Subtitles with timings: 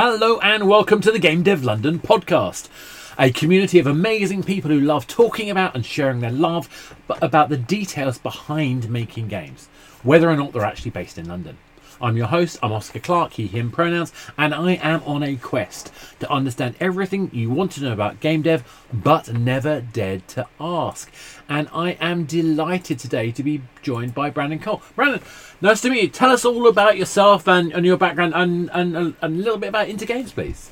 [0.00, 2.68] Hello and welcome to the Game Dev London podcast,
[3.18, 7.56] a community of amazing people who love talking about and sharing their love about the
[7.56, 9.68] details behind making games,
[10.04, 11.58] whether or not they're actually based in London.
[12.00, 15.92] I'm your host, I'm Oscar Clark, he, him pronouns, and I am on a quest
[16.20, 21.10] to understand everything you want to know about game dev, but never dared to ask.
[21.48, 24.82] And I am delighted today to be joined by Brandon Cole.
[24.94, 25.22] Brandon,
[25.60, 26.08] nice to meet you.
[26.08, 29.70] Tell us all about yourself and, and your background and, and, and a little bit
[29.70, 30.70] about Into Games, please.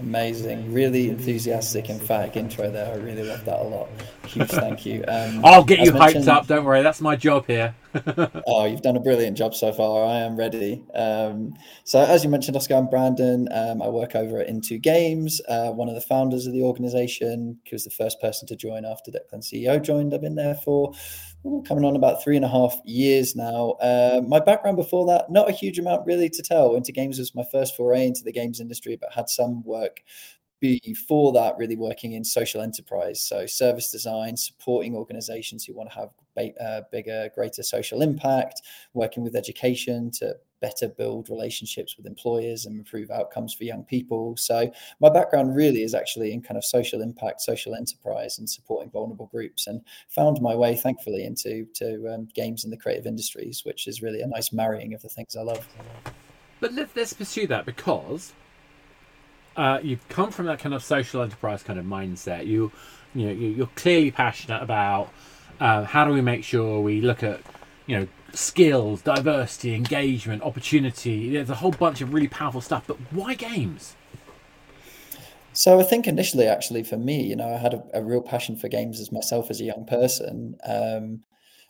[0.00, 2.92] Amazing, really enthusiastic, emphatic intro there.
[2.92, 3.88] I really love that a lot.
[4.26, 5.04] Huge thank you.
[5.12, 6.46] Um, I'll get you hyped up.
[6.46, 7.74] Don't worry, that's my job here.
[8.46, 10.06] oh, you've done a brilliant job so far.
[10.06, 10.82] I am ready.
[10.94, 13.46] Um, so, as you mentioned, Oscar, I'm Brandon.
[13.52, 17.58] Um, I work over at Into Games, uh, one of the founders of the organization.
[17.64, 20.14] He was the first person to join after Declan CEO joined.
[20.14, 20.94] I've been there for
[21.66, 23.72] coming on about three and a half years now.
[23.80, 26.76] Uh, my background before that, not a huge amount really to tell.
[26.76, 30.02] Into games was my first foray into the games industry, but had some work
[30.62, 35.96] before that really working in social enterprise so service design supporting organizations who want to
[35.96, 38.62] have uh, bigger greater social impact
[38.94, 40.32] working with education to
[40.62, 45.82] better build relationships with employers and improve outcomes for young people so my background really
[45.82, 50.40] is actually in kind of social impact social enterprise and supporting vulnerable groups and found
[50.40, 54.26] my way thankfully into to um, games in the creative industries which is really a
[54.26, 55.68] nice marrying of the things i love
[56.60, 58.32] but let's, let's pursue that because
[59.56, 62.46] uh, you've come from that kind of social enterprise kind of mindset.
[62.46, 62.72] You,
[63.14, 65.10] you know, you're clearly passionate about
[65.60, 67.40] uh, how do we make sure we look at,
[67.92, 71.34] you know, skills, diversity, engagement, opportunity.
[71.34, 72.84] There's a whole bunch of really powerful stuff.
[72.86, 73.96] But why games?
[75.52, 78.56] So I think initially, actually, for me, you know, I had a, a real passion
[78.56, 80.56] for games as myself as a young person.
[80.64, 81.20] Um,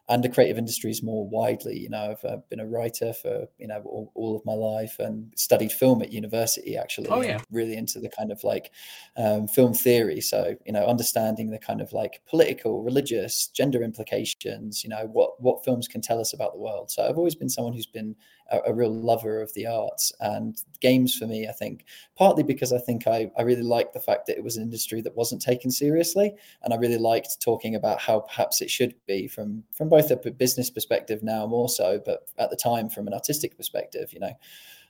[0.08, 1.78] and the creative industries more widely.
[1.78, 4.98] You know, I've uh, been a writer for you know all, all, of my life
[4.98, 6.76] and studied film at university.
[6.76, 8.72] Actually, oh yeah, really into the kind of like
[9.16, 10.20] um, film theory.
[10.20, 14.82] So you know, understanding the kind of like political, religious, gender implications.
[14.82, 16.90] You know, what what films can tell us about the world.
[16.90, 18.16] So I've always been someone who's been
[18.50, 21.48] a, a real lover of the arts and games for me.
[21.48, 21.84] I think
[22.16, 25.00] partly because I think I I really liked the fact that it was an industry
[25.02, 29.28] that wasn't taken seriously, and I really liked talking about how perhaps it should be
[29.28, 33.14] from from both a business perspective now more so, but at the time from an
[33.14, 34.32] artistic perspective, you know.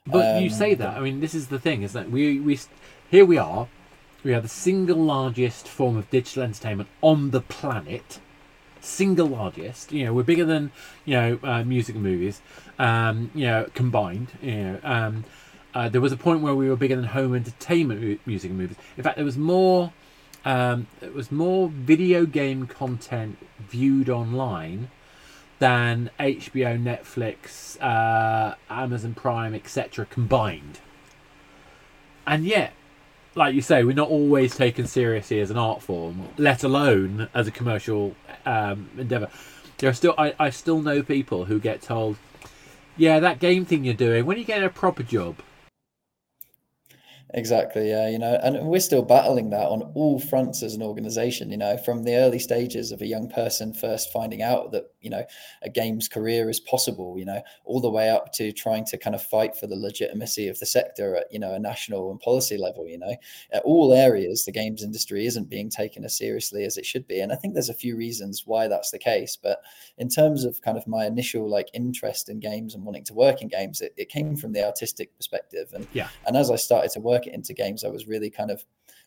[0.05, 0.97] But um, you say that.
[0.97, 2.59] I mean, this is the thing: is that we we
[3.09, 3.67] here we are.
[4.23, 8.19] We are the single largest form of digital entertainment on the planet.
[8.83, 9.91] Single largest.
[9.91, 10.71] You know, we're bigger than
[11.05, 12.41] you know uh, music and movies.
[12.77, 14.27] Um, you know, combined.
[14.41, 15.25] You know, um,
[15.73, 18.77] uh, there was a point where we were bigger than home entertainment music and movies.
[18.97, 19.93] In fact, there was more
[20.45, 24.89] um, it was more video game content viewed online
[25.59, 30.05] than HBO, Netflix, uh, Amazon Prime, etc.
[30.05, 30.79] combined.
[32.27, 32.73] And yet,
[33.35, 37.47] like you say, we're not always taken seriously as an art form, let alone as
[37.47, 39.29] a commercial um, endeavor.
[39.77, 42.17] There are still, I, I still know people who get told,
[42.95, 44.25] "Yeah, that game thing you're doing.
[44.25, 45.37] When you get a proper job,
[47.35, 51.49] Exactly, yeah, you know, and we're still battling that on all fronts as an organization,
[51.49, 55.09] you know, from the early stages of a young person first finding out that, you
[55.09, 55.23] know,
[55.61, 59.15] a game's career is possible, you know, all the way up to trying to kind
[59.15, 62.57] of fight for the legitimacy of the sector at, you know, a national and policy
[62.57, 63.15] level, you know,
[63.51, 67.19] at all areas, the games industry isn't being taken as seriously as it should be.
[67.19, 69.37] And I think there's a few reasons why that's the case.
[69.41, 69.61] But
[69.97, 73.41] in terms of kind of my initial like interest in games and wanting to work
[73.41, 75.71] in games, it, it came from the artistic perspective.
[75.73, 76.09] And, yeah.
[76.25, 78.65] and as I started to work it into games, I was really kind of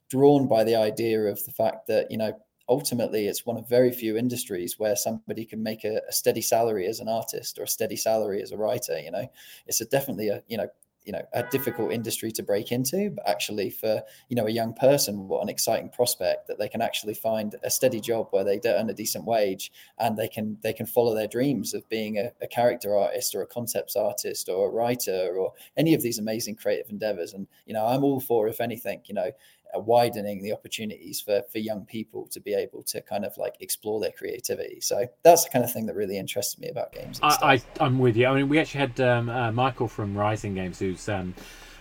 [0.08, 2.32] drawn by the idea of the fact that, you know,
[2.68, 6.86] ultimately it's one of very few industries where somebody can make a, a, steady salary
[6.86, 9.30] as an artist or a steady salary as a writer you know?
[9.66, 10.68] It's a definitely a you know
[11.06, 14.74] you know a difficult industry to break into but actually for you know a young
[14.74, 18.60] person what an exciting prospect that they can actually find a steady job where they
[18.66, 22.32] earn a decent wage and they can they can follow their dreams of being a,
[22.42, 26.56] a character artist or a concepts artist or a writer or any of these amazing
[26.56, 27.32] creative endeavors.
[27.32, 29.30] And you know i'm all for if anything you know
[29.78, 34.00] widening the opportunities for for young people to be able to kind of like explore
[34.00, 34.80] their creativity.
[34.80, 37.20] So that's the kind of thing that really interests me about games.
[37.22, 38.26] I, I am with you.
[38.26, 41.34] I mean, we actually had um, uh, Michael from Rising Games, who's um,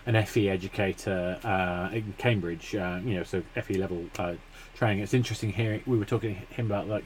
[0.06, 2.76] an FE educator uh, in Cambridge.
[2.76, 4.34] Uh, you know, so FE level uh,
[4.76, 5.04] training.
[5.04, 5.82] It's interesting hearing.
[5.86, 7.06] We were talking to him about like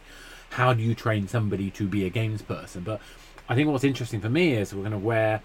[0.51, 2.99] how do you train somebody to be a games person, but
[3.47, 5.41] I think what's interesting for me is we're going to where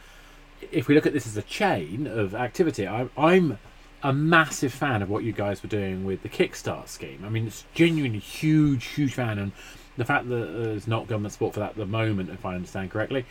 [0.71, 3.59] if we look at this as a chain of activity, I, I'm
[4.05, 7.25] a massive fan of what you guys were doing with the Kickstart scheme.
[7.25, 9.53] I mean, it's genuinely huge, huge fan, and
[9.97, 12.91] the fact that there's not government support for that at the moment, if I understand
[12.91, 13.25] correctly,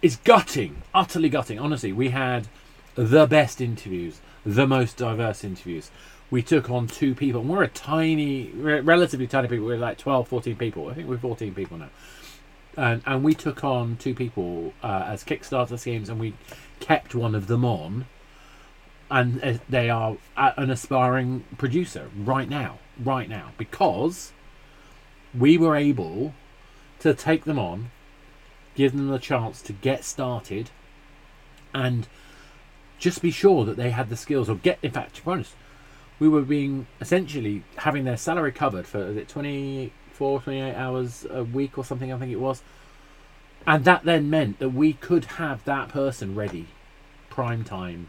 [0.00, 1.58] is gutting, utterly gutting.
[1.58, 2.48] Honestly, we had
[2.94, 5.90] the best interviews, the most diverse interviews.
[6.30, 9.66] We took on two people, and we're a tiny, re- relatively tiny people.
[9.66, 10.88] We're like 12, 14 people.
[10.88, 11.90] I think we're 14 people now.
[12.76, 16.32] And, and we took on two people uh, as Kickstarter schemes, and we
[16.80, 18.06] kept one of them on.
[19.10, 24.32] And uh, they are an aspiring producer right now, right now, because
[25.38, 26.34] we were able
[27.00, 27.90] to take them on,
[28.74, 30.70] give them the chance to get started,
[31.74, 32.08] and
[32.98, 35.52] just be sure that they had the skills or get in fact to be honest
[36.18, 41.42] we were being essentially having their salary covered for is it 24 28 hours a
[41.44, 42.62] week or something i think it was.
[43.66, 46.66] And that then meant that we could have that person ready
[47.30, 48.08] prime time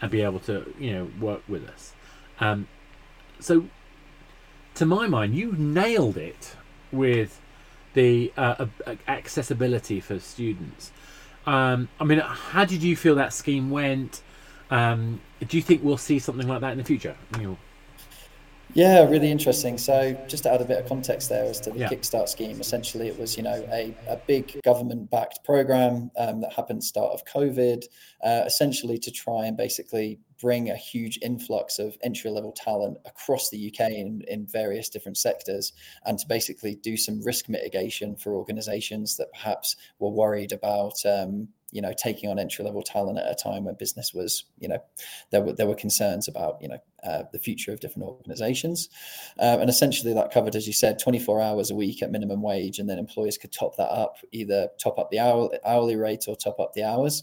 [0.00, 1.92] and be able to you know work with us
[2.40, 2.66] um,
[3.40, 3.66] so
[4.74, 6.56] to my mind you nailed it
[6.92, 7.40] with
[7.94, 8.66] the uh,
[9.08, 10.92] accessibility for students
[11.48, 14.20] um, I mean, how did you feel that scheme went?
[14.70, 17.16] Um, do you think we'll see something like that in the future?
[17.38, 17.56] Neil?
[18.74, 19.78] Yeah, really interesting.
[19.78, 21.88] So, just to add a bit of context there as to the Yeah.
[21.88, 26.84] Kickstart scheme, essentially it was, you know, a, a big government-backed program um, that happened
[26.84, 27.84] start of COVID,
[28.22, 33.68] uh, essentially to try and basically bring a huge influx of entry-level talent across the
[33.68, 35.72] UK in, in various different sectors,
[36.06, 40.94] and to basically do some risk mitigation for organisations that perhaps were worried about.
[41.04, 44.68] Um, you know, taking on entry level talent at a time when business was, you
[44.68, 44.78] know,
[45.30, 48.88] there were there were concerns about, you know, uh, the future of different organizations.
[49.38, 52.78] Um, and essentially, that covered, as you said, 24 hours a week at minimum wage,
[52.78, 56.36] and then employers could top that up, either top up the hour, hourly rate or
[56.36, 57.22] top up the hours.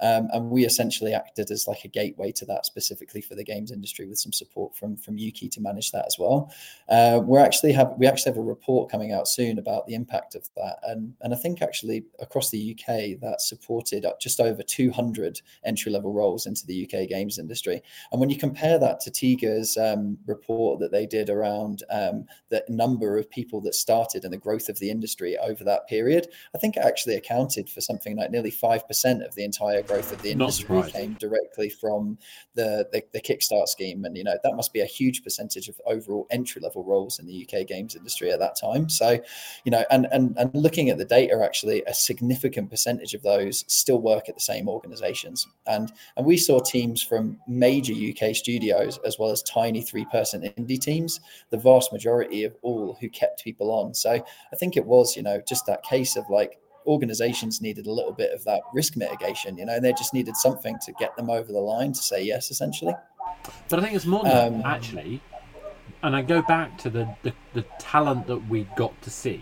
[0.00, 3.72] Um, and we essentially acted as like a gateway to that specifically for the games
[3.72, 6.52] industry with some support from from Ukie to manage that as well.
[6.88, 10.34] Uh, we're actually have we actually have a report coming out soon about the impact
[10.34, 15.40] of that, and and I think actually across the UK that supported just over 200
[15.64, 17.82] entry level roles into the UK games industry.
[18.12, 22.64] And when you compare that to Tiga's um, report that they did around um, the
[22.68, 26.58] number of people that started and the growth of the industry over that period, I
[26.58, 30.20] think it actually accounted for something like nearly five percent of the entire growth of
[30.22, 32.18] the industry came directly from
[32.54, 35.80] the, the the Kickstart scheme, and you know that must be a huge percentage of
[35.86, 38.88] overall entry level roles in the UK games industry at that time.
[38.88, 39.18] So,
[39.64, 43.64] you know, and and and looking at the data, actually, a significant percentage of those
[43.68, 48.98] still work at the same organisations, and and we saw teams from major UK studios
[49.04, 53.44] as well as tiny three person indie teams, the vast majority of all who kept
[53.44, 53.94] people on.
[53.94, 57.92] So I think it was, you know, just that case of like organizations needed a
[57.92, 61.30] little bit of that risk mitigation, you know, they just needed something to get them
[61.30, 62.94] over the line to say yes, essentially.
[63.68, 65.20] But I think it's more than Um, that, actually.
[66.02, 69.40] And I go back to the, the, the talent that we got to see.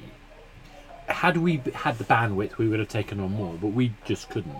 [1.06, 4.56] Had we had the bandwidth, we would have taken on more, but we just couldn't.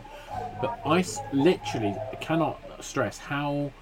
[0.61, 3.73] But I literally cannot stress how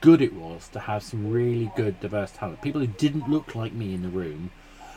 [0.00, 2.60] good it was to have some really good, diverse talent.
[2.60, 4.50] People who didn't look like me in the room,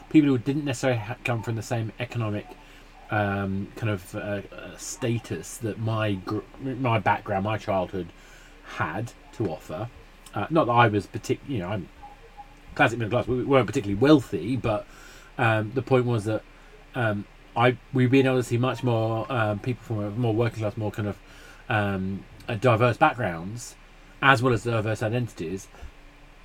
[0.10, 2.48] people who didn't necessarily come from the same economic
[3.12, 4.42] um, kind of uh,
[4.78, 8.08] status that my gr- my background, my childhood
[8.76, 9.90] had to offer.
[10.34, 11.90] Uh, not that I was particularly, you know, I'm
[12.76, 13.28] classic middle class.
[13.28, 14.86] We weren't particularly wealthy, but
[15.38, 16.44] um, the point was that
[16.96, 17.26] um,
[17.56, 20.78] I we've been able to see much more um, people from a more working class,
[20.78, 21.18] more kind of
[21.68, 23.76] um, uh, diverse backgrounds,
[24.22, 25.68] as well as diverse identities,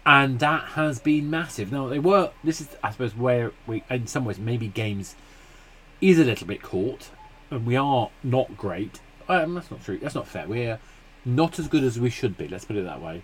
[0.06, 1.70] and that has been massive.
[1.70, 2.30] Now they were.
[2.42, 5.14] This is, I suppose, where we, in some ways, maybe games
[6.10, 7.10] is a little bit caught,
[7.50, 9.00] and we are not great.
[9.28, 9.98] Um, that's not true.
[9.98, 10.46] That's not fair.
[10.46, 10.78] We're
[11.24, 12.46] not as good as we should be.
[12.46, 13.22] Let's put it that way,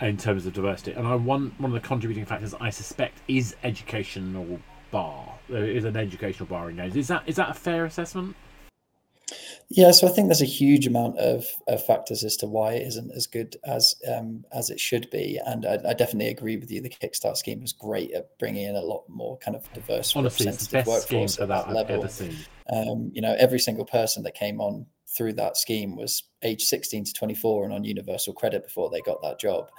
[0.00, 0.92] in terms of diversity.
[0.92, 5.34] And I one one of the contributing factors I suspect is educational bar.
[5.48, 6.96] There is an educational bar in games.
[6.96, 8.34] Is that is that a fair assessment?
[9.68, 12.86] Yeah, so I think there's a huge amount of, of factors as to why it
[12.86, 16.70] isn't as good as um, as it should be, and I, I definitely agree with
[16.70, 16.80] you.
[16.80, 20.46] The Kickstart scheme was great at bringing in a lot more kind of diverse, Honestly,
[20.46, 22.08] representative workforce for at that that level.
[22.72, 27.04] Um, you know, every single person that came on through that scheme was age 16
[27.04, 29.70] to 24 and on universal credit before they got that job.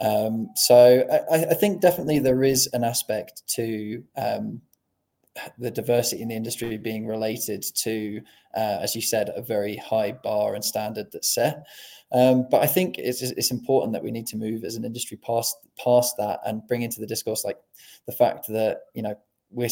[0.00, 4.60] Um, so I, I think definitely there is an aspect to um,
[5.58, 8.20] the diversity in the industry being related to,
[8.56, 11.66] uh, as you said, a very high bar and standard that's set.
[12.12, 15.16] Um, but I think it's, it's important that we need to move as an industry
[15.16, 17.58] past past that and bring into the discourse like
[18.06, 19.16] the fact that you know
[19.50, 19.68] we're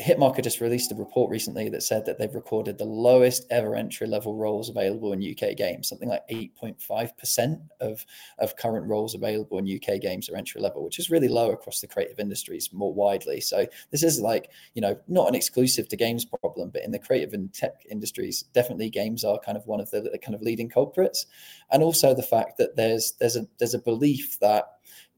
[0.00, 4.06] Hitmarker just released a report recently that said that they've recorded the lowest ever entry
[4.06, 5.88] level roles available in UK games.
[5.88, 8.06] Something like 8.5% of,
[8.38, 11.80] of current roles available in UK games are entry level, which is really low across
[11.80, 13.40] the creative industries more widely.
[13.40, 16.98] So this is like, you know, not an exclusive to games problem, but in the
[16.98, 20.40] creative and tech industries, definitely games are kind of one of the, the kind of
[20.40, 21.26] leading culprits.
[21.70, 24.64] And also the fact that there's there's a there's a belief that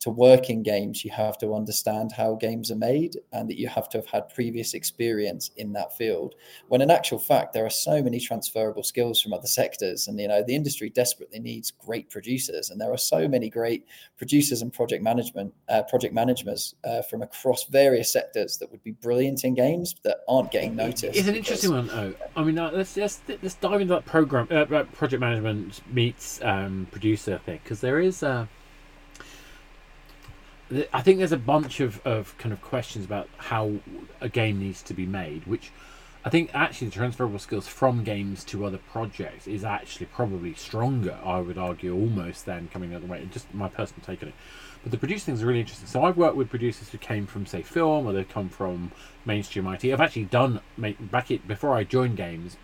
[0.05, 3.69] to work in games, you have to understand how games are made and that you
[3.69, 6.35] have to have had previous experience in that field.
[6.69, 10.07] When in actual fact, there are so many transferable skills from other sectors.
[10.07, 12.69] And, you know, the industry desperately needs great producers.
[12.69, 13.87] And there are so many great
[14.19, 18.93] producers and project management, uh, project managers uh, from across various sectors that would be
[18.93, 21.17] brilliant in games that aren't getting noticed.
[21.17, 22.13] It's an interesting one, though.
[22.37, 26.89] I mean, uh, let's, let's, let's dive into that program, uh, project management meets um,
[26.91, 28.23] producer thing, because there is.
[28.23, 28.45] Uh
[30.93, 33.75] I think there's a bunch of, of kind of questions about how
[34.21, 35.71] a game needs to be made, which
[36.25, 41.19] I think actually the transferable skills from games to other projects is actually probably stronger,
[41.23, 43.29] I would argue, almost than coming the other way.
[43.31, 44.35] Just my personal take on it.
[44.83, 45.87] But the producing thing is really interesting.
[45.87, 48.91] So I've worked with producers who came from, say, film, or they've come from
[49.27, 49.85] mainstream IT.
[49.85, 52.57] I've actually done, back it, before I joined games,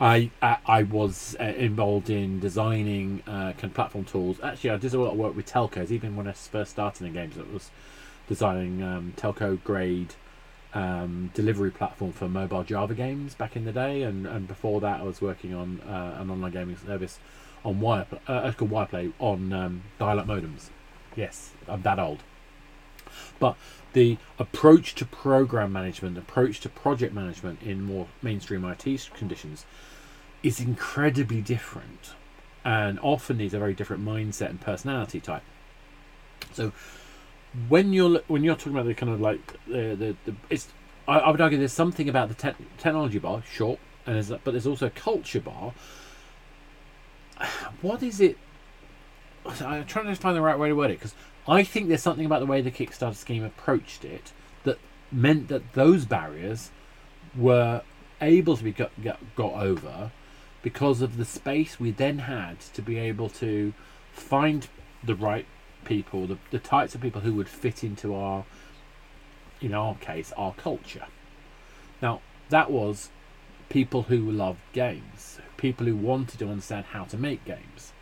[0.00, 4.38] I I was uh, involved in designing uh, platform tools.
[4.42, 5.90] Actually, I did a lot of work with telcos.
[5.90, 7.70] Even when I first started in games, it was
[8.26, 10.14] designing um, telco grade
[10.72, 14.02] um, delivery platform for mobile Java games back in the day.
[14.02, 17.18] And, and before that, I was working on uh, an online gaming service
[17.62, 20.70] on Wire, uh, called Wireplay on um, dial-up modems.
[21.14, 22.22] Yes, I'm that old.
[23.38, 23.56] But
[23.92, 29.64] the approach to program management, approach to project management in more mainstream IT conditions
[30.42, 32.14] is incredibly different
[32.64, 35.42] and often needs a very different mindset and personality type.
[36.52, 36.72] So
[37.68, 40.68] when you're when you're talking about the kind of like the the, the it's
[41.08, 44.52] I, I, would argue there's something about the te- technology bar, sure, and there's, but
[44.52, 45.72] there's also a culture bar.
[47.82, 48.36] What is it?
[49.62, 51.14] I'm trying to find the right way to word it because
[51.50, 54.78] I think there's something about the way the Kickstarter scheme approached it that
[55.10, 56.70] meant that those barriers
[57.36, 57.82] were
[58.20, 60.12] able to be got, got, got over
[60.62, 63.74] because of the space we then had to be able to
[64.12, 64.68] find
[65.02, 65.46] the right
[65.84, 68.44] people, the, the types of people who would fit into our,
[69.60, 71.06] in our case, our culture.
[72.00, 73.10] Now, that was
[73.70, 77.92] people who loved games, people who wanted to understand how to make games.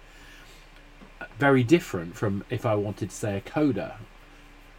[1.39, 3.95] Very different from if I wanted to say a coder.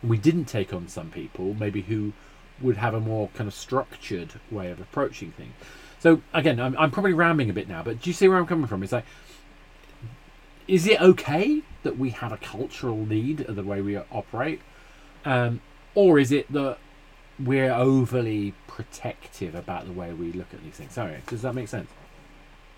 [0.03, 2.13] We didn't take on some people, maybe who
[2.61, 5.53] would have a more kind of structured way of approaching things.
[5.99, 8.47] So again, I'm, I'm probably rambling a bit now, but do you see where I'm
[8.47, 8.83] coming from?
[8.83, 9.05] It's like,
[10.67, 14.61] is it okay that we have a cultural need of the way we operate,
[15.25, 15.61] um,
[15.95, 16.77] or is it that
[17.39, 20.93] we're overly protective about the way we look at these things?
[20.93, 21.89] Sorry, does that make sense?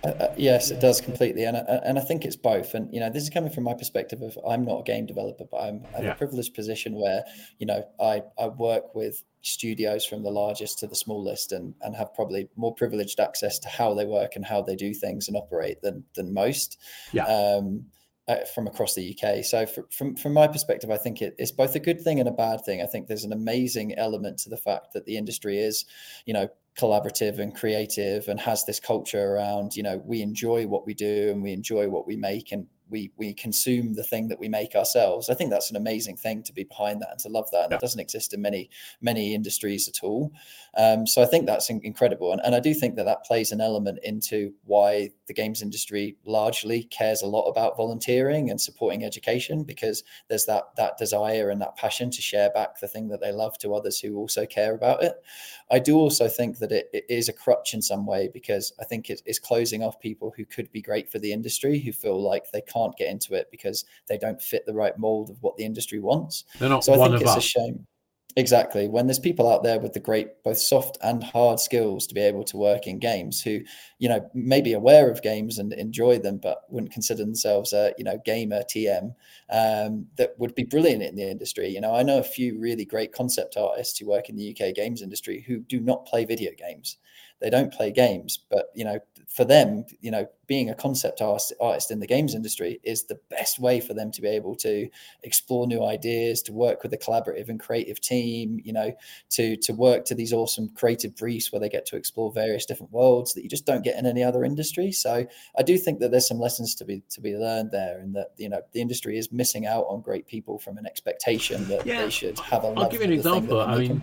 [0.03, 2.73] Uh, uh, yes, it does completely, and uh, and I think it's both.
[2.73, 5.45] And you know, this is coming from my perspective of I'm not a game developer,
[5.49, 6.11] but I'm, I'm yeah.
[6.11, 7.23] a privileged position where
[7.59, 11.95] you know I I work with studios from the largest to the smallest, and and
[11.95, 15.37] have probably more privileged access to how they work and how they do things and
[15.37, 16.79] operate than than most.
[17.11, 17.25] Yeah.
[17.25, 17.85] Um,
[18.27, 19.43] uh, from across the UK.
[19.43, 22.29] So, for, from from my perspective, I think it, it's both a good thing and
[22.29, 22.81] a bad thing.
[22.81, 25.85] I think there's an amazing element to the fact that the industry is,
[26.25, 30.85] you know, collaborative and creative and has this culture around you know we enjoy what
[30.85, 34.39] we do and we enjoy what we make and we we consume the thing that
[34.39, 35.29] we make ourselves.
[35.29, 37.63] I think that's an amazing thing to be behind that and to love that.
[37.63, 37.77] And yeah.
[37.77, 38.69] that doesn't exist in many
[39.01, 40.31] many industries at all.
[40.77, 43.61] Um, so I think that's incredible, and, and I do think that that plays an
[43.61, 49.63] element into why the games industry largely cares a lot about volunteering and supporting education
[49.63, 53.31] because there's that that desire and that passion to share back the thing that they
[53.31, 55.15] love to others who also care about it.
[55.71, 58.83] I do also think that it, it is a crutch in some way because I
[58.83, 62.21] think it is closing off people who could be great for the industry who feel
[62.21, 65.55] like they can't get into it because they don't fit the right mold of what
[65.55, 66.43] the industry wants.
[66.59, 67.37] They're not so I think it's us.
[67.37, 67.87] a shame.
[68.37, 68.87] Exactly.
[68.87, 72.21] When there's people out there with the great, both soft and hard skills to be
[72.21, 73.59] able to work in games who,
[73.99, 77.93] you know, may be aware of games and enjoy them, but wouldn't consider themselves a,
[77.97, 79.13] you know, gamer TM,
[79.49, 81.67] um, that would be brilliant in the industry.
[81.67, 84.71] You know, I know a few really great concept artists who work in the UK
[84.71, 86.97] games industry who do not play video games
[87.39, 91.53] they don't play games, but you know for them, you know, being a concept artist,
[91.61, 94.89] artist in the games industry is the best way for them to be able to
[95.23, 98.93] explore new ideas, to work with a collaborative and creative team, you know,
[99.29, 102.91] to to work to these awesome creative briefs where they get to explore various different
[102.91, 104.91] worlds that you just don't get in any other industry.
[104.91, 105.25] So
[105.57, 108.31] I do think that there's some lessons to be to be learned there, and that
[108.37, 112.03] you know the industry is missing out on great people from an expectation that yeah.
[112.03, 112.67] they should have a.
[112.67, 113.61] I'll give you an example.
[113.61, 114.01] I mean,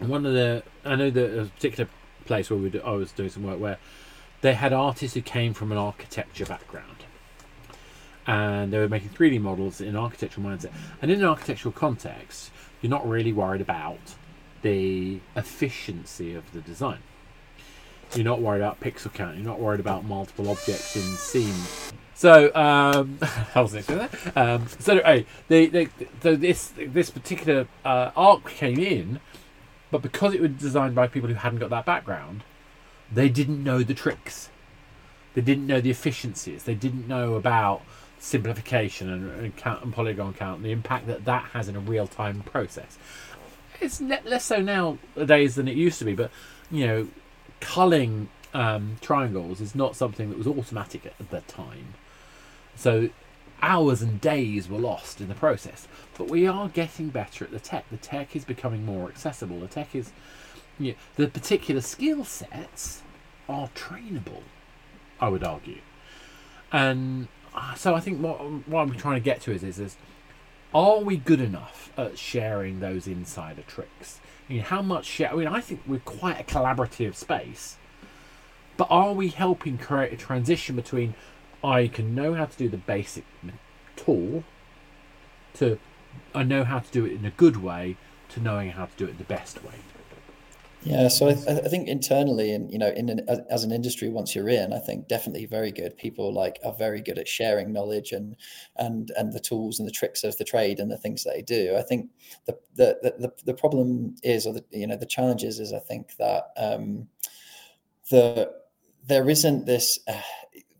[0.00, 1.88] one of the I know that a particular
[2.26, 3.78] place where we do, I was doing some work where
[4.40, 7.04] they had artists who came from an architecture background
[8.28, 10.70] and they were making 3D models in an architectural mindset.
[11.00, 12.50] And in an architectural context,
[12.82, 13.98] you're not really worried about
[14.60, 16.98] the efficiency of the design.
[18.14, 19.36] You're not worried about pixel count.
[19.36, 21.54] You're not worried about multiple objects in scene.
[22.14, 23.18] So um,
[23.56, 23.88] wasn't.
[24.36, 25.88] Um, so anyway, they, they,
[26.22, 29.20] so this this particular uh, arc came in,
[29.90, 32.42] but because it was designed by people who hadn't got that background,
[33.12, 34.50] they didn't know the tricks.
[35.34, 36.64] They didn't know the efficiencies.
[36.64, 37.82] They didn't know about
[38.18, 41.80] simplification and, and count and polygon count and the impact that that has in a
[41.80, 42.98] real time process.
[43.80, 46.30] It's less so nowadays than it used to be, but
[46.70, 47.08] you know,
[47.60, 51.94] culling um, triangles is not something that was automatic at the time.
[52.74, 53.10] So
[53.62, 55.88] hours and days were lost in the process.
[56.16, 57.88] But we are getting better at the tech.
[57.90, 59.60] The tech is becoming more accessible.
[59.60, 60.12] The tech is
[60.78, 63.02] yeah, the particular skill sets
[63.48, 64.42] are trainable,
[65.20, 65.80] I would argue.
[66.70, 69.96] And uh, so I think what, what I'm trying to get to is, is, is
[70.74, 74.20] are we good enough at sharing those insider tricks?
[74.48, 75.32] I mean, how much share?
[75.32, 77.76] I mean, I think we're quite a collaborative space,
[78.76, 81.14] but are we helping create a transition between
[81.64, 83.24] I can know how to do the basic
[83.96, 84.44] tool
[85.54, 85.78] to
[86.34, 87.96] I know how to do it in a good way
[88.30, 89.74] to knowing how to do it the best way?
[90.82, 94.34] Yeah, so I, I, think internally, and you know, in an, as an industry, once
[94.34, 95.96] you're in, I think definitely very good.
[95.96, 98.36] People like are very good at sharing knowledge and
[98.76, 101.74] and and the tools and the tricks of the trade and the things they do.
[101.76, 102.10] I think
[102.46, 106.16] the the the, the problem is, or the you know, the challenges is, I think
[106.16, 107.08] that um,
[108.10, 108.52] the
[109.04, 109.98] there isn't this.
[110.06, 110.22] Uh,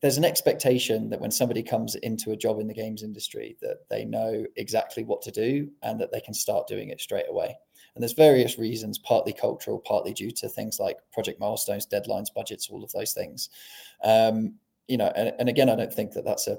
[0.01, 3.89] there's an expectation that when somebody comes into a job in the games industry, that
[3.91, 7.57] they know exactly what to do and that they can start doing it straight away
[7.99, 12.71] and there's various reasons, partly cultural, partly due to things like project milestones, deadlines, budgets,
[12.71, 13.49] all of those things.
[14.05, 14.55] Um,
[14.87, 16.59] you know, and, and again, I don't think that that's a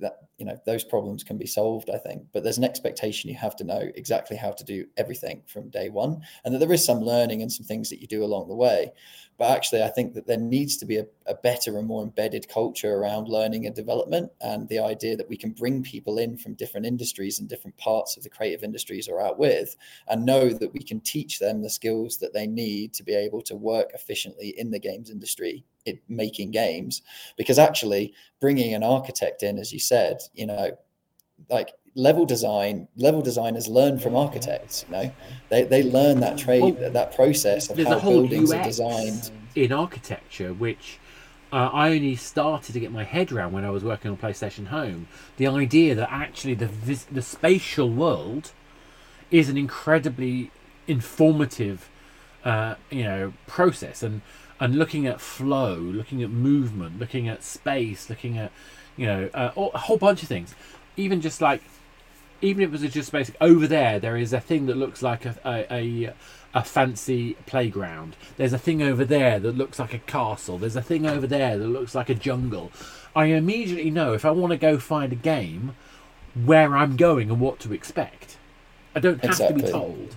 [0.00, 2.22] that you know those problems can be solved i think.
[2.32, 5.88] But there's an expectation you have to know exactly how to do everything from day
[5.88, 8.54] one and that there is some learning and some things that you do along the
[8.54, 8.92] way.
[9.38, 12.48] But actually, I think that there needs to be a, a, better and more embedded
[12.48, 16.54] culture around learning and development, and the idea that we can bring people in from
[16.54, 19.76] different industries and different parts of the creative industries are out with,
[20.08, 23.40] and know that we can teach them the skills that they need to be able
[23.42, 27.02] to work efficiently in the games industry, in making games.
[27.36, 30.70] Because actually, bringing an architect in, as you said, you know,
[31.50, 35.10] like level design level designers learn from architects you know
[35.50, 39.72] they, they learn that trade well, that process of how buildings UX are designed in
[39.72, 40.98] architecture which
[41.52, 44.66] uh, I only started to get my head around when I was working on PlayStation
[44.66, 45.08] Home.
[45.38, 48.52] The idea that actually the vis- the spatial world
[49.30, 50.50] is an incredibly
[50.86, 51.88] informative,
[52.44, 54.20] uh, you know, process, and
[54.60, 58.52] and looking at flow, looking at movement, looking at space, looking at
[58.96, 60.54] you know uh, a whole bunch of things.
[60.96, 61.62] Even just like
[62.40, 65.24] even if it was just basic over there there is a thing that looks like
[65.24, 66.14] a, a, a,
[66.54, 68.16] a fancy playground.
[68.36, 70.58] There's a thing over there that looks like a castle.
[70.58, 72.70] There's a thing over there that looks like a jungle.
[73.16, 75.74] I immediately know if i want to go find a game
[76.44, 78.36] where i'm going and what to expect.
[78.94, 79.62] I don't have exactly.
[79.62, 80.16] to be told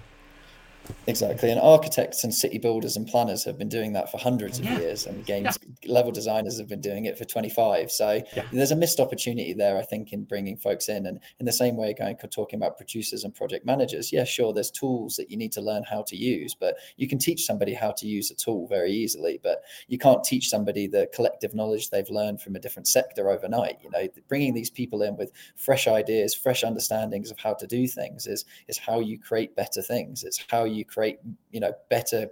[1.07, 1.49] Exactly.
[1.49, 4.79] And architects and city builders and planners have been doing that for hundreds of yeah.
[4.79, 5.91] years, and games yeah.
[5.91, 7.91] level designers have been doing it for 25.
[7.91, 8.43] So yeah.
[8.51, 11.05] there's a missed opportunity there, I think, in bringing folks in.
[11.05, 14.71] And in the same way, going talking about producers and project managers, yeah, sure, there's
[14.71, 17.91] tools that you need to learn how to use, but you can teach somebody how
[17.91, 19.39] to use a tool very easily.
[19.41, 23.77] But you can't teach somebody the collective knowledge they've learned from a different sector overnight.
[23.83, 27.87] You know, bringing these people in with fresh ideas, fresh understandings of how to do
[27.87, 30.23] things is is how you create better things.
[30.23, 31.19] It's how you create
[31.51, 32.27] you know better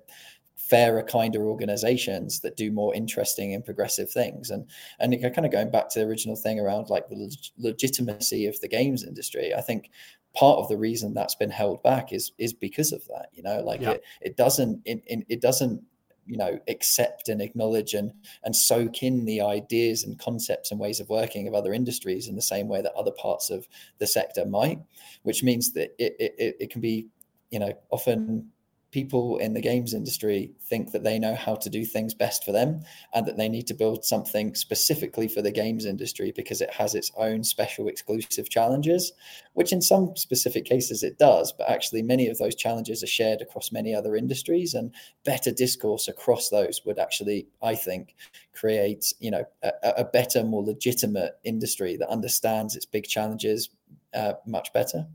[0.55, 5.71] fairer kinder organizations that do more interesting and progressive things and and kind of going
[5.71, 9.61] back to the original thing around like the leg- legitimacy of the games industry i
[9.61, 9.89] think
[10.35, 13.61] part of the reason that's been held back is is because of that you know
[13.61, 13.91] like yeah.
[13.91, 15.81] it it doesn't it, it doesn't
[16.29, 18.11] you know accept and acknowledge and
[18.43, 22.35] and soak in the ideas and concepts and ways of working of other industries in
[22.35, 24.79] the same way that other parts of the sector might
[25.23, 27.07] which means that it it, it can be
[27.51, 28.49] you know often
[28.91, 32.51] people in the games industry think that they know how to do things best for
[32.51, 32.81] them
[33.13, 36.95] and that they need to build something specifically for the games industry because it has
[36.95, 39.11] its own special exclusive challenges
[39.53, 43.41] which in some specific cases it does but actually many of those challenges are shared
[43.41, 44.91] across many other industries and
[45.23, 48.15] better discourse across those would actually i think
[48.53, 53.69] create you know a, a better more legitimate industry that understands its big challenges
[54.15, 55.05] uh, much better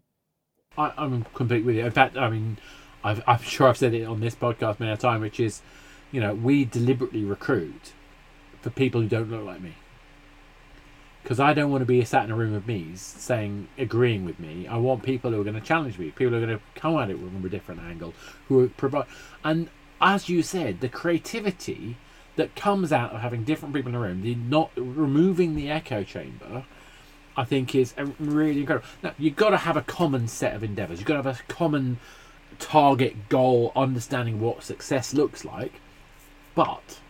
[0.77, 2.59] I, i'm completely with you in fact i mean
[3.05, 5.61] i am sure I've said it on this podcast many a time, which is,
[6.11, 7.93] you know, we deliberately recruit
[8.63, 9.75] for people who don't look like me.
[11.23, 14.39] Because I don't want to be sat in a room of me saying, agreeing with
[14.39, 14.67] me.
[14.67, 16.97] I want people who are going to challenge me, people who are going to come
[16.99, 18.15] at it from a different angle,
[18.49, 19.07] who provide.
[19.43, 19.69] And
[20.01, 21.97] as you said, the creativity
[22.37, 26.03] that comes out of having different people in a room, the not removing the echo
[26.05, 26.65] chamber,
[27.37, 28.87] I think is really incredible.
[29.03, 30.99] Now you've got to have a common set of endeavours.
[30.99, 31.99] You've got to have a common
[32.59, 35.81] target, goal, understanding what success looks like.
[36.55, 37.01] But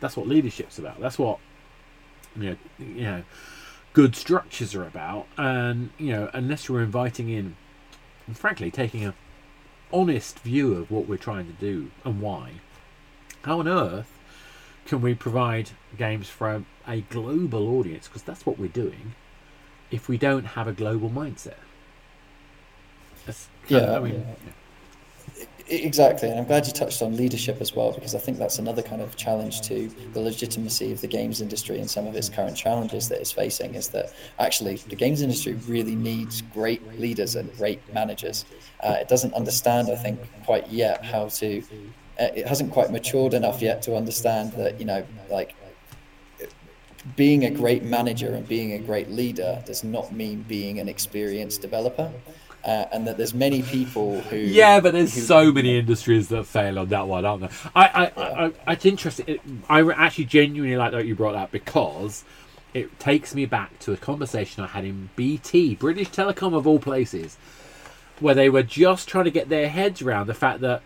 [0.00, 1.00] that's what leadership's about.
[1.00, 1.38] That's what
[2.36, 3.22] you know, you know,
[3.92, 5.26] good structures are about.
[5.38, 7.56] And you know, unless you're inviting in,
[8.26, 9.14] and frankly, taking a
[9.92, 12.52] honest view of what we're trying to do and why,
[13.42, 14.18] how on earth
[14.84, 18.08] can we provide games for a global audience?
[18.08, 19.14] Because that's what we're doing.
[19.94, 21.54] If we don't have a global mindset.
[23.68, 25.44] yeah, I mean, yeah.
[25.68, 28.82] Exactly, and I'm glad you touched on leadership as well, because I think that's another
[28.82, 32.56] kind of challenge to the legitimacy of the games industry and some of its current
[32.56, 33.76] challenges that it's facing.
[33.76, 38.44] Is that actually the games industry really needs great leaders and great managers.
[38.82, 41.62] Uh, it doesn't understand, I think, quite yet how to.
[42.20, 45.54] Uh, it hasn't quite matured enough yet to understand that you know, like
[47.16, 51.60] being a great manager and being a great leader does not mean being an experienced
[51.60, 52.10] developer
[52.64, 54.36] uh, and that there's many people who.
[54.36, 57.50] Yeah, but there's who, so many industries that fail on that one, aren't there?
[57.74, 58.10] I, I, yeah.
[58.16, 59.26] I, I it's interesting.
[59.28, 62.24] It, I actually genuinely like that you brought that because
[62.72, 66.78] it takes me back to a conversation I had in BT, British Telecom of all
[66.78, 67.36] places,
[68.18, 70.82] where they were just trying to get their heads around the fact that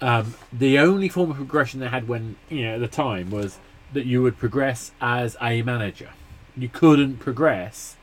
[0.00, 3.58] um, the only form of progression they had when you know at the time was
[3.92, 6.10] that you would progress as a manager.
[6.56, 7.96] You couldn't progress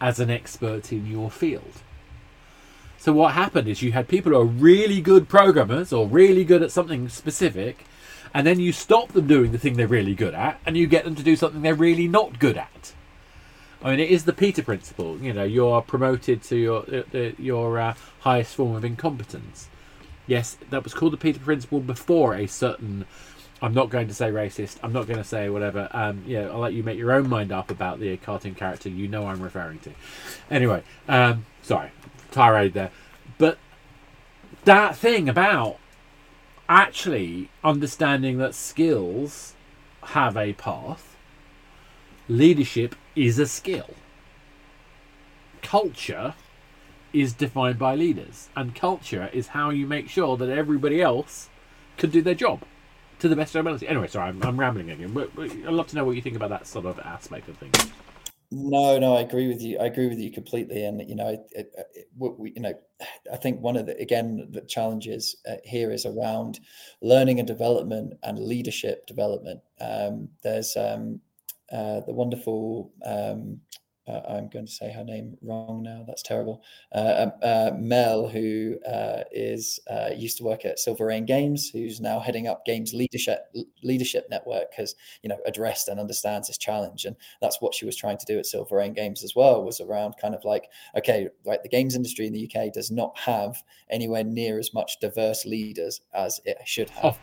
[0.00, 1.82] as an expert in your field.
[2.96, 6.62] So what happened is you had people who are really good programmers or really good
[6.62, 7.84] at something specific,
[8.34, 11.04] and then you stop them doing the thing they're really good at, and you get
[11.04, 12.92] them to do something they're really not good at.
[13.82, 15.18] I mean, it is the Peter principle.
[15.18, 19.68] You know, you're promoted to your uh, your uh, highest form of incompetence.
[20.26, 23.06] Yes, that was called the Peter principle before a certain.
[23.60, 24.76] I'm not going to say racist.
[24.82, 25.88] I'm not going to say whatever.
[25.90, 29.08] Um, yeah, I'll let you make your own mind up about the cartoon character you
[29.08, 29.90] know I'm referring to.
[30.50, 31.90] Anyway, um, sorry,
[32.30, 32.90] tirade there.
[33.36, 33.58] But
[34.64, 35.78] that thing about
[36.68, 39.54] actually understanding that skills
[40.04, 41.16] have a path,
[42.28, 43.90] leadership is a skill.
[45.62, 46.34] Culture
[47.12, 51.48] is defined by leaders, and culture is how you make sure that everybody else
[51.96, 52.62] can do their job
[53.20, 53.88] to the best of their ability.
[53.88, 55.16] Anyway, sorry, I'm, I'm rambling again.
[55.16, 57.92] I'd love to know what you think about that sort of aspect of things.
[58.50, 59.78] No, no, I agree with you.
[59.78, 60.84] I agree with you completely.
[60.84, 62.72] And you know, it, it, it, we, you know,
[63.30, 66.60] I think one of the again the challenges uh, here is around
[67.02, 69.60] learning and development and leadership development.
[69.80, 71.20] Um, there's um,
[71.70, 73.60] uh, the wonderful um,
[74.08, 76.04] uh, I'm going to say her name wrong now.
[76.06, 76.62] That's terrible.
[76.92, 81.68] Uh, um, uh, Mel, who uh, is uh, used to work at Silver Rain Games,
[81.68, 83.40] who's now heading up Games Leadership
[83.82, 87.96] Leadership Network, has you know addressed and understands this challenge, and that's what she was
[87.96, 89.62] trying to do at Silver Rain Games as well.
[89.62, 93.18] Was around kind of like, okay, right, the games industry in the UK does not
[93.18, 97.18] have anywhere near as much diverse leaders as it should have.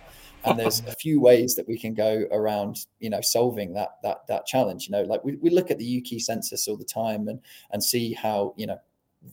[0.46, 4.28] And there's a few ways that we can go around you know solving that that
[4.28, 7.28] that challenge you know like we, we look at the uk census all the time
[7.28, 7.40] and
[7.72, 8.78] and see how you know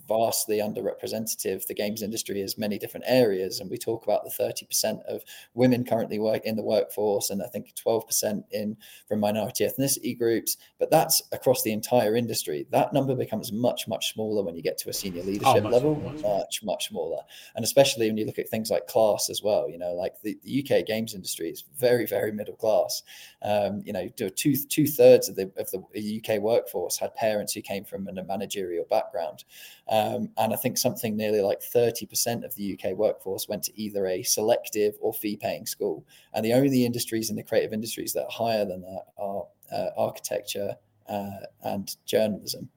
[0.09, 5.03] vastly underrepresented the games industry is many different areas and we talk about the 30%
[5.05, 5.23] of
[5.55, 8.77] women currently work in the workforce and i think 12% in
[9.07, 12.67] from minority ethnicity groups but that's across the entire industry.
[12.71, 15.61] That number becomes much much smaller when you get to a senior oh, leadership oh,
[15.61, 17.23] much, level much, much much smaller.
[17.55, 20.39] And especially when you look at things like class as well you know like the,
[20.43, 23.03] the uk games industry is very very middle class.
[23.43, 27.63] Um, you know two two thirds of the of the uk workforce had parents who
[27.63, 29.45] came from a managerial background
[29.89, 34.07] um, and I think something nearly like 30% of the UK workforce went to either
[34.07, 36.07] a selective or fee paying school.
[36.35, 39.91] And the only industries in the creative industries that are higher than that are uh,
[39.97, 40.77] architecture
[41.09, 42.69] uh, and journalism.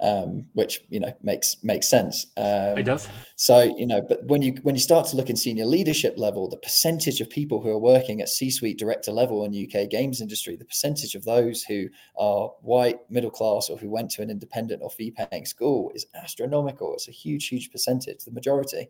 [0.00, 2.26] Um, which you know makes makes sense.
[2.36, 3.08] Um, it does.
[3.36, 6.48] So you know, but when you when you start to look in senior leadership level,
[6.48, 10.56] the percentage of people who are working at C-suite director level in UK games industry,
[10.56, 14.82] the percentage of those who are white, middle class, or who went to an independent
[14.82, 16.94] or fee-paying school is astronomical.
[16.94, 18.88] It's a huge, huge percentage, the majority.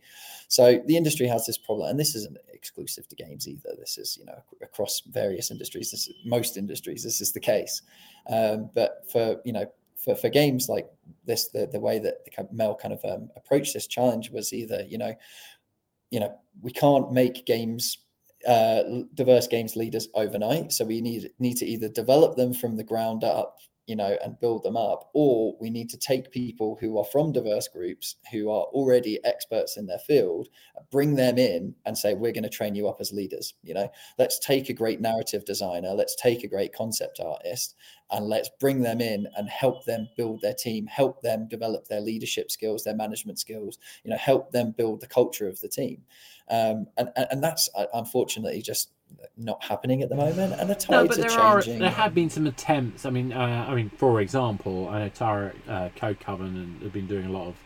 [0.49, 3.71] So the industry has this problem, and this isn't exclusive to games either.
[3.79, 5.91] This is you know across various industries.
[5.91, 7.03] This is, most industries.
[7.03, 7.83] This is the case.
[8.31, 9.67] Um, but for you know
[10.03, 10.89] for, for games like
[11.25, 14.85] this, the, the way that the Mel kind of um, approached this challenge was either,
[14.89, 15.15] you know,
[16.11, 17.99] you know, we can't make games
[18.47, 18.83] uh,
[19.15, 20.73] diverse games leaders overnight.
[20.73, 24.39] So we need need to either develop them from the ground up you know, and
[24.41, 28.49] build them up, or we need to take people who are from diverse groups who
[28.49, 30.49] are already experts in their field,
[30.91, 33.55] bring them in and say, we're going to train you up as leaders.
[33.63, 37.75] You know, let's take a great narrative designer, let's take a great concept artist,
[38.11, 42.01] and let's bring them in and help them build their team, help them develop their
[42.01, 46.03] leadership skills, their management skills, you know, help them build the culture of the team.
[46.51, 48.91] Um, and, and that's uh, unfortunately just
[49.37, 51.77] not happening at the moment, and the tides no, but there are changing.
[51.77, 53.07] Are, there have been some attempts.
[53.07, 57.07] I mean, uh, I mean, for example, I know Tara uh, Code Coven have been
[57.07, 57.57] doing a lot of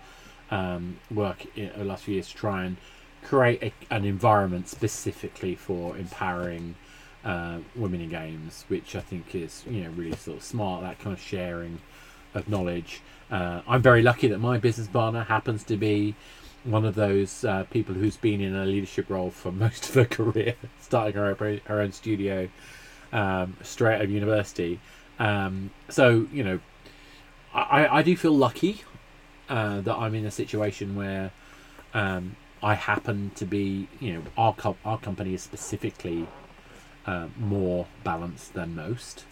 [0.51, 2.77] um, work in the last few years to try and
[3.23, 6.77] create a, an environment specifically for empowering
[7.25, 10.83] uh, women in games, which I think is you know really sort of smart.
[10.83, 11.81] That kind of sharing
[12.35, 13.03] of knowledge.
[13.31, 16.15] Uh, I'm very lucky that my business partner happens to be
[16.67, 20.05] one of those uh, people who's been in a leadership role for most of her
[20.05, 22.49] career, starting her own, her own studio
[23.13, 24.81] um, straight out of university.
[25.19, 26.61] Um, so you know,
[27.55, 28.83] I, I do feel lucky
[29.49, 31.31] uh, that I'm in a situation where
[31.95, 36.27] um, I happen to be, you know, our co- our company is specifically
[37.07, 39.25] uh, more balanced than most.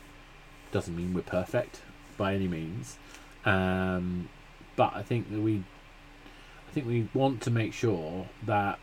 [0.73, 1.83] Doesn't mean we're perfect
[2.17, 2.97] by any means,
[3.45, 4.29] um,
[4.77, 5.65] but I think that we
[6.75, 8.79] think we want to make sure that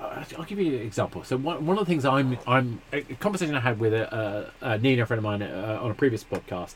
[0.00, 1.24] I'll give you an example.
[1.24, 4.78] So one, one of the things I'm I'm a conversation I had with a, a,
[4.78, 6.74] Nina, friend of mine, uh, on a previous podcast,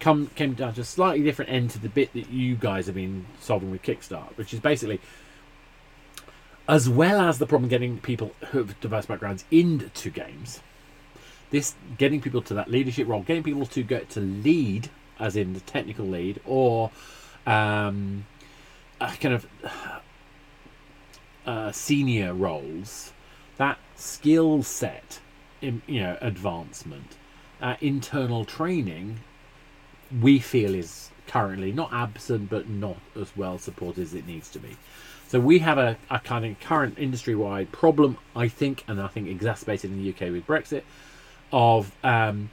[0.00, 2.94] come came down to a slightly different end to the bit that you guys have
[2.94, 5.00] been solving with Kickstart, which is basically
[6.68, 10.60] as well as the problem getting people who have diverse backgrounds into games.
[11.50, 15.54] This getting people to that leadership role, getting people to get to lead, as in
[15.54, 16.90] the technical lead, or
[17.48, 18.26] um,
[19.00, 19.46] kind of
[21.46, 23.12] uh, senior roles,
[23.56, 25.20] that skill set,
[25.60, 27.16] you know, advancement,
[27.60, 29.20] uh, internal training,
[30.20, 34.58] we feel is currently not absent, but not as well supported as it needs to
[34.58, 34.76] be.
[35.26, 39.28] So we have a, a kind of current industry-wide problem, I think, and I think
[39.28, 40.82] exacerbated in the UK with Brexit,
[41.52, 42.50] of um,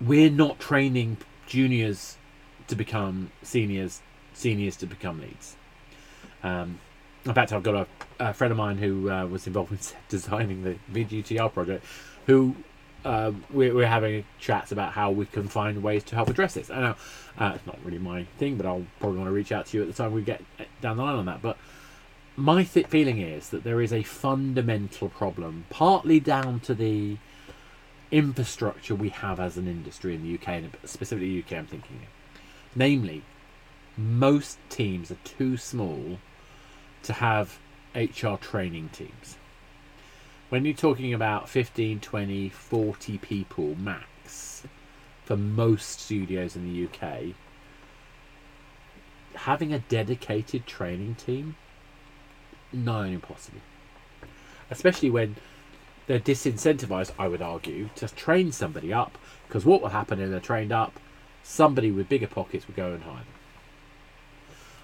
[0.00, 2.16] we're not training juniors
[2.70, 4.00] to become seniors,
[4.32, 5.56] seniors to become leads.
[6.42, 6.80] Um,
[7.24, 7.86] in fact, I've got a,
[8.18, 9.78] a friend of mine who uh, was involved in
[10.08, 11.84] designing the VGTR project,
[12.26, 12.56] who
[13.04, 16.70] uh, we're, we're, having chats about how we can find ways to help address this.
[16.70, 16.94] I know
[17.38, 19.82] uh, it's not really my thing, but I'll probably want to reach out to you
[19.82, 20.42] at the time we get
[20.80, 21.42] down the line on that.
[21.42, 21.56] But
[22.36, 27.16] my th- feeling is that there is a fundamental problem, partly down to the
[28.10, 32.00] infrastructure we have as an industry in the UK, and specifically UK, I'm thinking
[32.74, 33.22] Namely,
[33.96, 36.18] most teams are too small
[37.02, 37.58] to have
[37.94, 39.36] HR training teams.
[40.48, 44.64] When you're talking about 15, 20, 40 people max
[45.24, 47.34] for most studios in the UK,
[49.34, 51.56] having a dedicated training team,
[52.72, 53.60] nigh impossible.
[54.70, 55.36] Especially when
[56.06, 59.18] they're disincentivized, I would argue, to train somebody up.
[59.46, 60.98] Because what will happen if they're trained up?
[61.42, 63.26] Somebody with bigger pockets would go and hire them.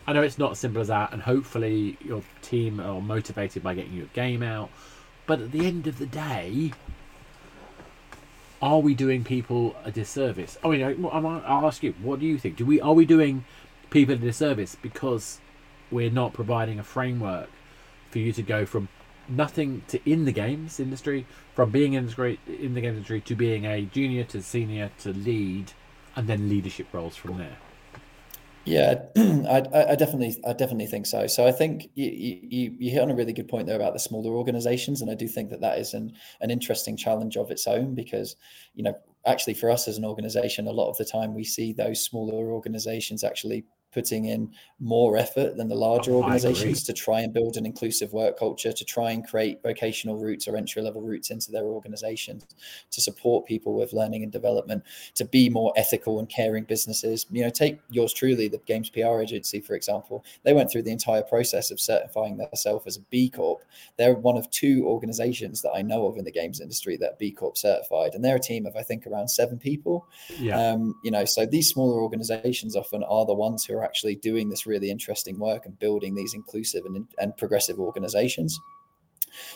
[0.07, 3.75] I know it's not as simple as that, and hopefully your team are motivated by
[3.75, 4.71] getting your game out.
[5.27, 6.73] But at the end of the day,
[8.63, 10.57] are we doing people a disservice?
[10.63, 12.57] Oh, I mean, I'll ask you, what do you think?
[12.57, 13.45] Do we are we doing
[13.91, 15.41] people a disservice because
[15.91, 17.51] we're not providing a framework
[18.11, 18.89] for you to go from
[19.29, 23.35] nothing to in the games industry, from being in the in the games industry to
[23.35, 25.73] being a junior to senior to lead?
[26.17, 27.57] And then leadership roles from there.
[28.65, 31.29] Yeah, I, I, definitely, I definitely think so.
[31.29, 34.01] So I think you, you, you hit on a really good point there about the
[34.01, 37.69] smaller organisations, and I do think that that is an an interesting challenge of its
[37.69, 38.35] own because,
[38.75, 41.73] you know, actually for us as an organisation, a lot of the time we see
[41.73, 47.33] those smaller organisations actually putting in more effort than the larger organizations to try and
[47.33, 51.31] build an inclusive work culture, to try and create vocational routes or entry level routes
[51.31, 52.47] into their organizations,
[52.91, 54.83] to support people with learning and development,
[55.15, 57.27] to be more ethical and caring businesses.
[57.31, 60.25] You know, take yours truly, the Games PR agency, for example.
[60.43, 63.63] They went through the entire process of certifying themselves as a B Corp.
[63.97, 67.31] They're one of two organizations that I know of in the games industry that B
[67.31, 70.07] Corp certified, and they're a team of I think around seven people.
[70.39, 70.61] Yeah.
[70.61, 74.49] Um, you know, so these smaller organizations often are the ones who are actually doing
[74.49, 78.61] this really interesting work and building these inclusive and, and progressive organizations.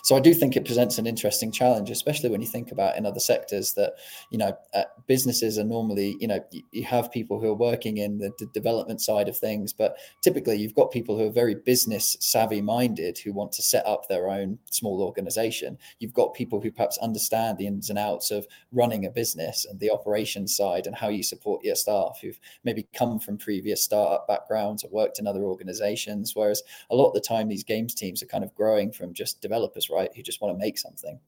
[0.03, 3.07] So I do think it presents an interesting challenge, especially when you think about in
[3.07, 3.95] other sectors that,
[4.31, 6.41] you know, uh, businesses are normally, you know,
[6.73, 10.57] you, have people who are working in the, the, development side of things, but typically
[10.57, 14.29] you've got people who are very business savvy minded who want to set up their
[14.29, 15.79] own small organization.
[16.01, 19.79] You've got people who perhaps understand the ins and outs of running a business and
[19.79, 24.27] the operations side and how you support your staff who've maybe come from previous startup
[24.27, 26.33] backgrounds or worked in other organizations.
[26.35, 29.41] Whereas a lot of the time, these games teams are kind of growing from just
[29.41, 31.21] developing developers, right, who just want to make something.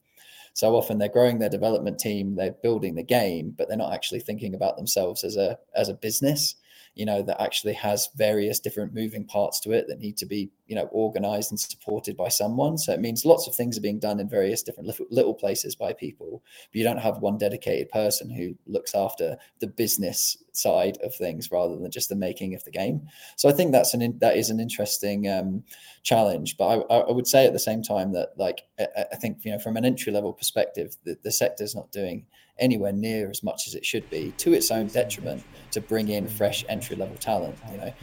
[0.53, 4.19] So often they're growing their development team, they're building the game, but they're not actually
[4.19, 6.55] thinking about themselves as a as a business
[6.95, 10.51] you know, that actually has various different moving parts to it that need to be,
[10.67, 12.77] you know, organized and supported by someone.
[12.77, 15.93] So it means lots of things are being done in various different little places by
[15.93, 21.13] people, but you don't have one dedicated person who looks after the business side of
[21.15, 23.01] things rather than just the making of the game.
[23.35, 25.63] So I think that's an that is an interesting um,
[26.03, 26.57] challenge.
[26.57, 29.51] But I, I, would say at the same time that like I, I think you
[29.51, 32.25] know from an entry level perspective, the, the sector's not doing
[32.59, 36.27] anywhere near as much as it should be to its own detriment to bring in
[36.27, 37.57] fresh entry level talent.
[37.71, 37.93] You know,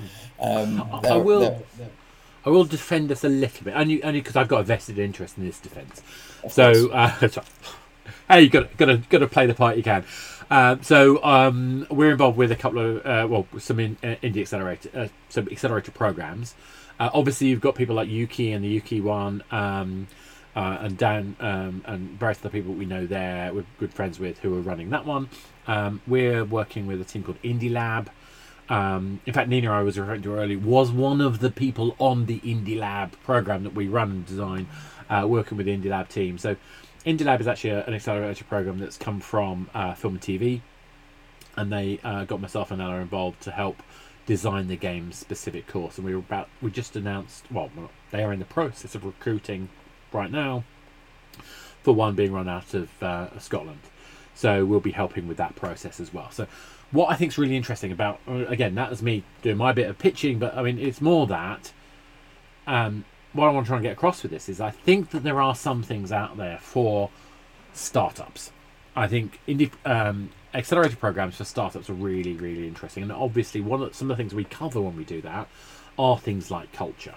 [0.41, 1.63] um, I will.
[2.45, 5.37] I will defend us a little bit, only only because I've got a vested interest
[5.37, 6.03] in this defence.
[6.49, 7.11] So, uh,
[8.29, 10.05] hey, you got got to got to play the part you can.
[10.51, 14.41] Um, so um, we're involved with a couple of uh, well, some in, uh, indie
[14.41, 16.55] accelerator, uh, some accelerator programs.
[16.99, 19.43] Uh, obviously, you've got people like Ukie and the Ukie one.
[19.51, 20.09] Um,
[20.57, 24.39] uh, and Dan um, and various other people we know there, we're good friends with,
[24.41, 25.29] who are running that one.
[25.67, 28.11] Um, we're working with a team called Indie Lab.
[28.71, 32.27] Um, in fact, Nina, I was referring to earlier, was one of the people on
[32.27, 34.69] the Indie Lab program that we run and design,
[35.11, 36.39] uh, working with the Indie Lab team.
[36.39, 36.57] So,
[37.05, 40.61] Indie Lab is actually a, an accelerator program that's come from uh, film and TV,
[41.57, 43.83] and they uh, got myself and Ella involved to help
[44.27, 45.99] design the game specific course.
[45.99, 47.71] And we were about, we just announced, well,
[48.13, 49.69] they are in the process of recruiting
[50.13, 50.63] right now
[51.83, 53.81] for one being run out of uh, Scotland.
[54.35, 56.31] So we'll be helping with that process as well.
[56.31, 56.47] So
[56.93, 59.89] what I think is really interesting about uh, again that is me doing my bit
[59.89, 61.73] of pitching, but I mean it's more that
[62.67, 65.23] um, what I want to try and get across with this is I think that
[65.23, 67.11] there are some things out there for
[67.73, 68.53] startups.
[68.97, 73.83] I think indie um, accelerator programs for startups are really really interesting, and obviously one
[73.83, 75.49] of some of the things we cover when we do that
[75.99, 77.15] are things like culture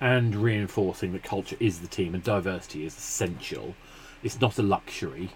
[0.00, 3.74] and reinforcing that culture is the team and diversity is essential.
[4.22, 5.30] It's not a luxury.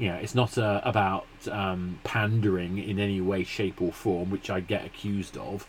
[0.00, 4.48] You know, it's not uh, about um, pandering in any way, shape, or form, which
[4.48, 5.66] I get accused of.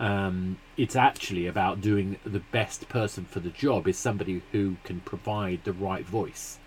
[0.00, 4.98] Um, it's actually about doing the best person for the job is somebody who can
[5.00, 6.58] provide the right voice,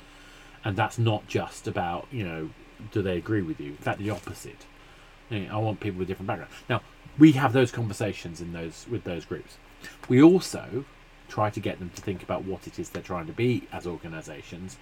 [0.63, 2.49] and that's not just about you know
[2.93, 3.71] do they agree with you.
[3.71, 4.65] In fact, the opposite.
[5.29, 6.53] I want people with different backgrounds.
[6.69, 6.81] Now
[7.19, 9.57] we have those conversations in those with those groups.
[10.07, 10.85] We also
[11.27, 13.85] try to get them to think about what it is they're trying to be as
[13.85, 14.77] organizations.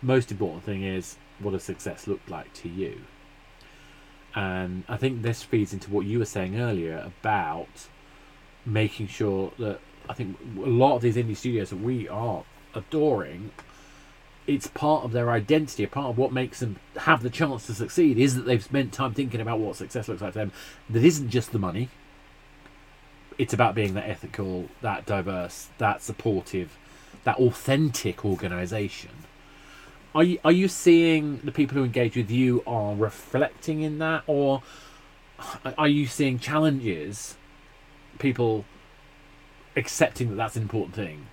[0.00, 3.02] Most important thing is what does success look like to you?
[4.34, 7.88] And I think this feeds into what you were saying earlier about
[8.64, 13.50] making sure that I think a lot of these indie studios that we are adoring,
[14.46, 17.74] it's part of their identity, a part of what makes them have the chance to
[17.74, 20.52] succeed is that they've spent time thinking about what success looks like to them.
[20.88, 21.88] That isn't just the money,
[23.38, 26.76] it's about being that ethical, that diverse, that supportive,
[27.24, 29.10] that authentic organisation.
[30.14, 34.24] Are you, are you seeing the people who engage with you are reflecting in that,
[34.26, 34.62] or
[35.76, 37.36] are you seeing challenges?
[38.18, 38.64] People
[39.76, 41.26] accepting that that's an important thing.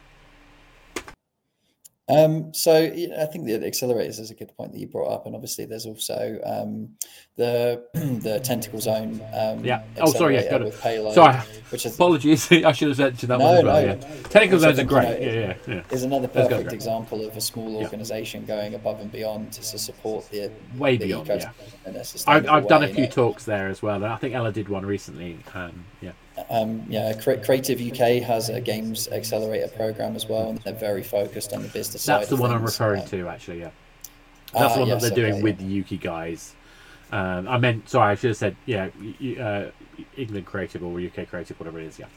[2.07, 5.33] Um, so I think the accelerators is a good point that you brought up, and
[5.33, 6.89] obviously there's also um,
[7.35, 9.21] the the tentacle zone.
[9.33, 9.83] Um, yeah.
[9.99, 10.35] Oh, sorry.
[10.35, 10.51] Yeah.
[10.51, 10.79] Got it.
[10.79, 11.37] Payload, sorry.
[11.69, 12.51] Which is, Apologies.
[12.51, 13.81] I should have mentioned that no, one as well.
[13.81, 13.95] No, yeah.
[13.95, 15.19] No, tentacle zones are great.
[15.19, 15.81] You know, yeah, yeah, yeah.
[15.89, 18.47] Is another perfect example of a small organisation yeah.
[18.47, 21.27] going above and beyond to, support the way the beyond.
[21.27, 21.51] Yeah.
[22.27, 24.85] I've, I've done a few talks there as well, and I think Ella did one
[24.85, 25.39] recently.
[25.55, 26.11] Um, yeah.
[26.49, 31.53] Um, yeah, Creative UK has a games accelerator program as well, and they're very focused
[31.53, 32.59] on the business That's the one things.
[32.59, 33.59] I'm referring um, to, actually.
[33.61, 33.69] Yeah,
[34.53, 35.67] that's uh, the one yes, that they're doing okay, with yeah.
[35.67, 36.55] the Ukie guys.
[37.11, 38.89] Um, I meant sorry, I should have said yeah,
[39.39, 39.69] uh,
[40.17, 41.99] England Creative or UK Creative, whatever it is.
[41.99, 42.07] Yeah.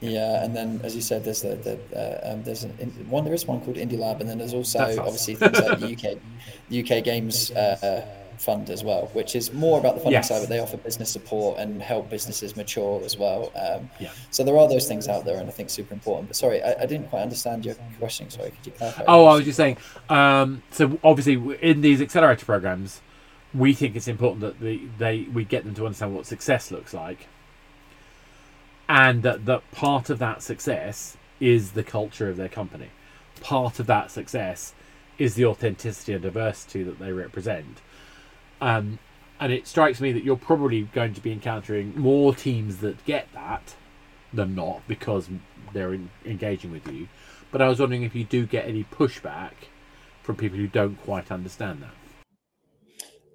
[0.00, 2.70] Yeah, and then as you said, there's the, the uh, um, there's an,
[3.08, 5.92] one there is one called Indie Lab, and then there's also obviously things like the
[5.92, 8.06] UK UK Games uh,
[8.38, 10.28] Fund as well, which is more about the funding yes.
[10.28, 13.52] side, but they offer business support and help businesses mature as well.
[13.54, 14.10] Um, yeah.
[14.30, 16.28] So there are those things out there, and I think super important.
[16.28, 18.30] But sorry, I, I didn't quite understand your question.
[18.30, 19.04] Sorry, could you clarify?
[19.06, 19.78] Oh, I was just saying.
[20.08, 23.00] Um, so obviously, in these accelerator programs,
[23.52, 26.92] we think it's important that the, they we get them to understand what success looks
[26.92, 27.28] like
[28.88, 32.90] and that, that part of that success is the culture of their company.
[33.40, 34.74] Part of that success
[35.18, 37.80] is the authenticity and diversity that they represent.
[38.64, 38.98] Um,
[39.38, 43.28] and it strikes me that you're probably going to be encountering more teams that get
[43.34, 43.74] that
[44.32, 45.28] than not because
[45.74, 47.08] they're in, engaging with you.
[47.52, 49.52] But I was wondering if you do get any pushback
[50.22, 51.90] from people who don't quite understand that.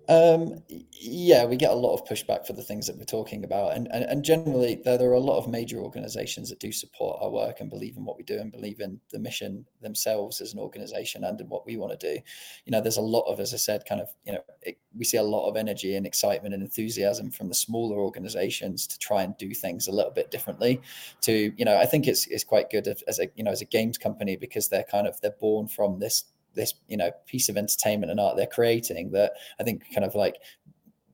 [0.10, 3.78] Um, yeah, we get a lot of pushback for the things that we're talking about,
[3.78, 7.20] and and, and generally there, there, are a lot of major organisations that do support
[7.22, 10.52] our work and believe in what we do and believe in the mission themselves as
[10.52, 12.20] an organisation and in what we want to do.
[12.66, 15.06] You know, there's a lot of, as I said, kind of you know, it, we
[15.06, 19.22] see a lot of energy and excitement and enthusiasm from the smaller organisations to try
[19.22, 20.82] and do things a little bit differently.
[21.22, 23.66] To you know, I think it's it's quite good as a you know as a
[23.66, 26.24] games company because they're kind of they're born from this
[26.56, 30.16] this you know piece of entertainment and art they're creating that I think kind of
[30.16, 30.36] like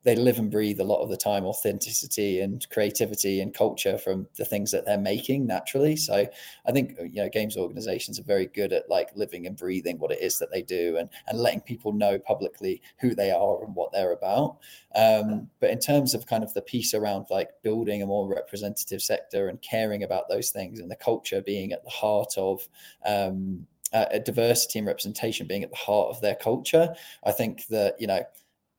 [0.06, 4.28] they live and breathe a lot of the time authenticity and creativity and culture from
[4.38, 5.96] the things that they're making naturally.
[5.96, 6.28] So
[6.68, 10.12] i think you know games organizations are very good at like living and breathing what
[10.12, 13.76] it is that they do and and letting people know publicly who they are and
[13.76, 14.58] what they're about.
[14.96, 19.02] Um, but in terms of kind of the piece around like building a more representative
[19.02, 22.68] sector and caring about those things and the culture being at the heart of
[23.06, 26.94] um, uh, diversity and representation being at the heart of their culture.
[27.26, 28.24] I think that you know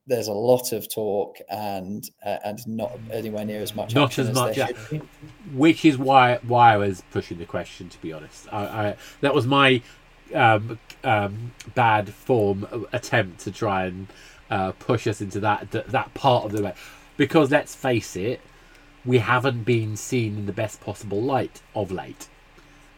[0.06, 3.94] there's a lot of talk and uh, and not anywhere near as much.
[3.94, 4.68] Not as, as much, yeah.
[5.52, 7.88] Which is why why I was pushing the question.
[7.88, 9.82] To be honest, I, I that was my
[10.34, 14.06] um, um, bad form attempt to try and
[14.50, 16.74] uh, push us into that that part of the way,
[17.16, 18.40] because let's face it,
[19.04, 22.28] we haven't been seen in the best possible light of late.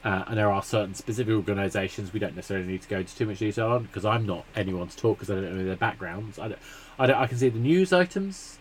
[0.09, 3.27] Uh, and there are certain specific organisations we don't necessarily need to go into too
[3.27, 6.39] much detail on because I'm not anyone to talk because I don't know their backgrounds.
[6.39, 6.61] I, don't,
[6.99, 8.59] I, don't, I can see the news items.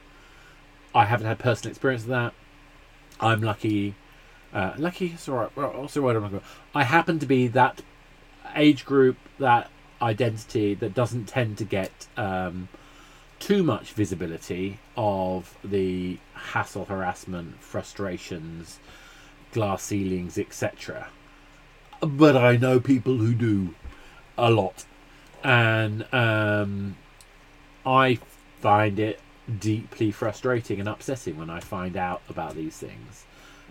[0.94, 2.34] I haven't had personal experience of that.
[3.22, 3.96] I'm lucky.
[4.54, 6.42] Uh, lucky, sorry, also what I'm
[6.76, 7.82] I happen to be that
[8.54, 9.72] age group, that
[10.02, 12.68] identity that doesn't tend to get um,
[13.40, 18.80] too much visibility of the hassle, harassment, frustrations,
[19.54, 21.08] glass ceilings, etc
[22.02, 23.76] but I know people who do
[24.38, 24.86] a lot,
[25.44, 26.96] and um,
[27.86, 28.20] I
[28.60, 29.20] find it
[29.60, 33.26] deeply frustrating and upsetting when I find out about these things.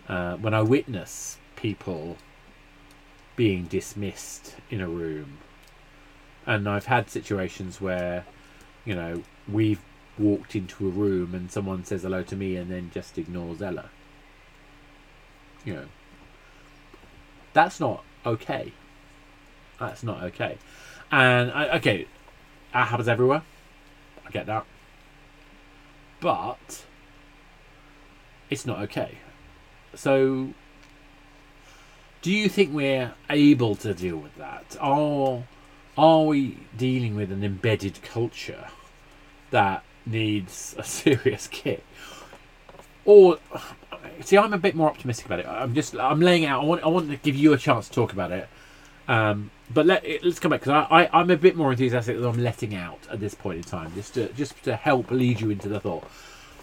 [0.09, 2.17] Uh, when I witness people
[3.35, 5.39] being dismissed in a room,
[6.47, 8.25] and I've had situations where,
[8.85, 9.81] you know, we've
[10.19, 13.91] walked into a room and someone says hello to me and then just ignores Ella.
[15.65, 15.85] You know,
[17.53, 18.73] that's not okay.
[19.79, 20.59] That's not okay.
[21.11, 22.07] And I, okay,
[22.73, 23.43] that happens everywhere.
[24.27, 24.67] I get that.
[26.21, 26.85] But
[28.51, 29.19] it's not okay.
[29.95, 30.51] So
[32.23, 34.77] do you think we're able to deal with that?
[34.81, 35.45] Are
[35.97, 38.67] are we dealing with an embedded culture
[39.51, 41.85] that needs a serious kick?
[43.05, 43.39] Or
[44.21, 45.47] see, I'm a bit more optimistic about it.
[45.47, 46.63] I'm just I'm laying out.
[46.63, 48.49] I want I want to give you a chance to talk about it.
[49.09, 52.27] Um, but let let's come back because I, I am a bit more enthusiastic than
[52.27, 55.51] I'm letting out at this point in time, just to just to help lead you
[55.51, 56.05] into the thought.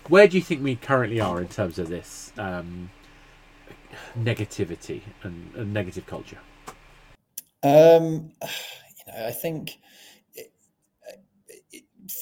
[0.09, 2.89] Where do you think we currently are in terms of this um,
[4.17, 6.39] negativity and, and negative culture?
[7.63, 9.79] Um, you know, I think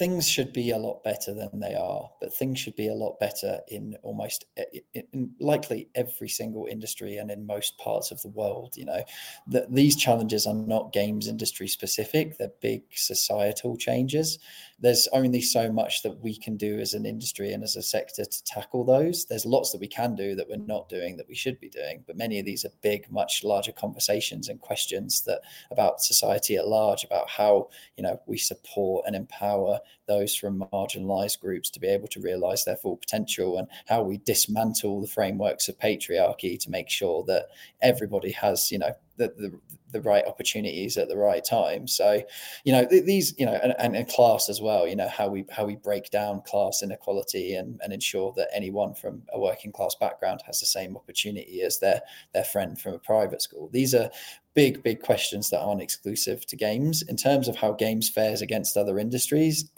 [0.02, 3.20] things should be a lot better than they are, but things should be a lot
[3.20, 8.30] better in almost eh, in likely every single industry and in most parts of the
[8.30, 8.76] world.
[8.76, 9.04] You know,
[9.46, 14.40] that these challenges are not games industry specific; they're big societal changes.
[14.82, 18.26] There's only so much that we can do as an industry and as a sector
[18.26, 19.26] to tackle those.
[19.26, 22.04] There's lots that we can do that we're not doing that we should be doing,
[22.08, 26.68] but many of these are big, much larger conversations and questions that about society at
[26.68, 29.80] large, about how you know we support and empower
[30.12, 34.18] those from marginalized groups to be able to realize their full potential and how we
[34.18, 37.48] dismantle the frameworks of patriarchy to make sure that
[37.82, 39.60] everybody has, you know, the, the,
[39.92, 41.88] the right opportunities at the right time.
[41.88, 42.24] So,
[42.64, 45.66] you know, these, you know, and, and, class as well, you know, how we how
[45.66, 50.42] we break down class inequality and, and ensure that anyone from a working class background
[50.46, 52.02] has the same opportunity as their
[52.34, 53.70] their friend from a private school.
[53.72, 54.10] These are
[54.54, 57.02] big, big questions that aren't exclusive to games.
[57.04, 59.72] In terms of how games fares against other industries,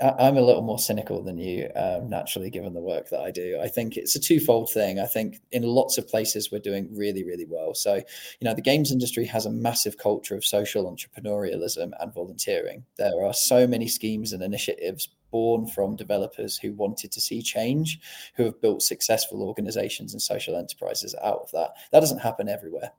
[0.00, 3.60] I'm a little more cynical than you, um, naturally, given the work that I do.
[3.62, 4.98] I think it's a twofold thing.
[4.98, 7.74] I think in lots of places we're doing really, really well.
[7.74, 12.84] So, you know, the games industry has a massive culture of social entrepreneurialism and volunteering.
[12.96, 18.00] There are so many schemes and initiatives born from developers who wanted to see change,
[18.36, 21.70] who have built successful organizations and social enterprises out of that.
[21.92, 22.90] That doesn't happen everywhere.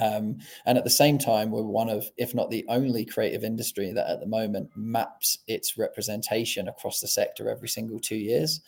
[0.00, 3.92] Um, and at the same time, we're one of, if not the only creative industry
[3.92, 8.60] that at the moment maps its representation across the sector every single two years,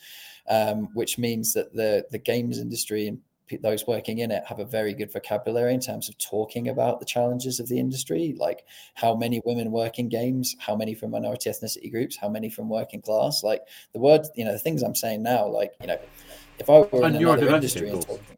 [0.49, 3.21] um, which means that the the games industry and
[3.63, 7.07] those working in it have a very good vocabulary in terms of talking about the
[7.07, 8.65] challenges of the industry, like
[8.95, 12.69] how many women work in games, how many from minority ethnicity groups, how many from
[12.69, 13.43] working class.
[13.43, 13.63] Like
[13.93, 15.99] the word, you know, the things I'm saying now, like you know,
[16.59, 18.38] if I were in another industry and talking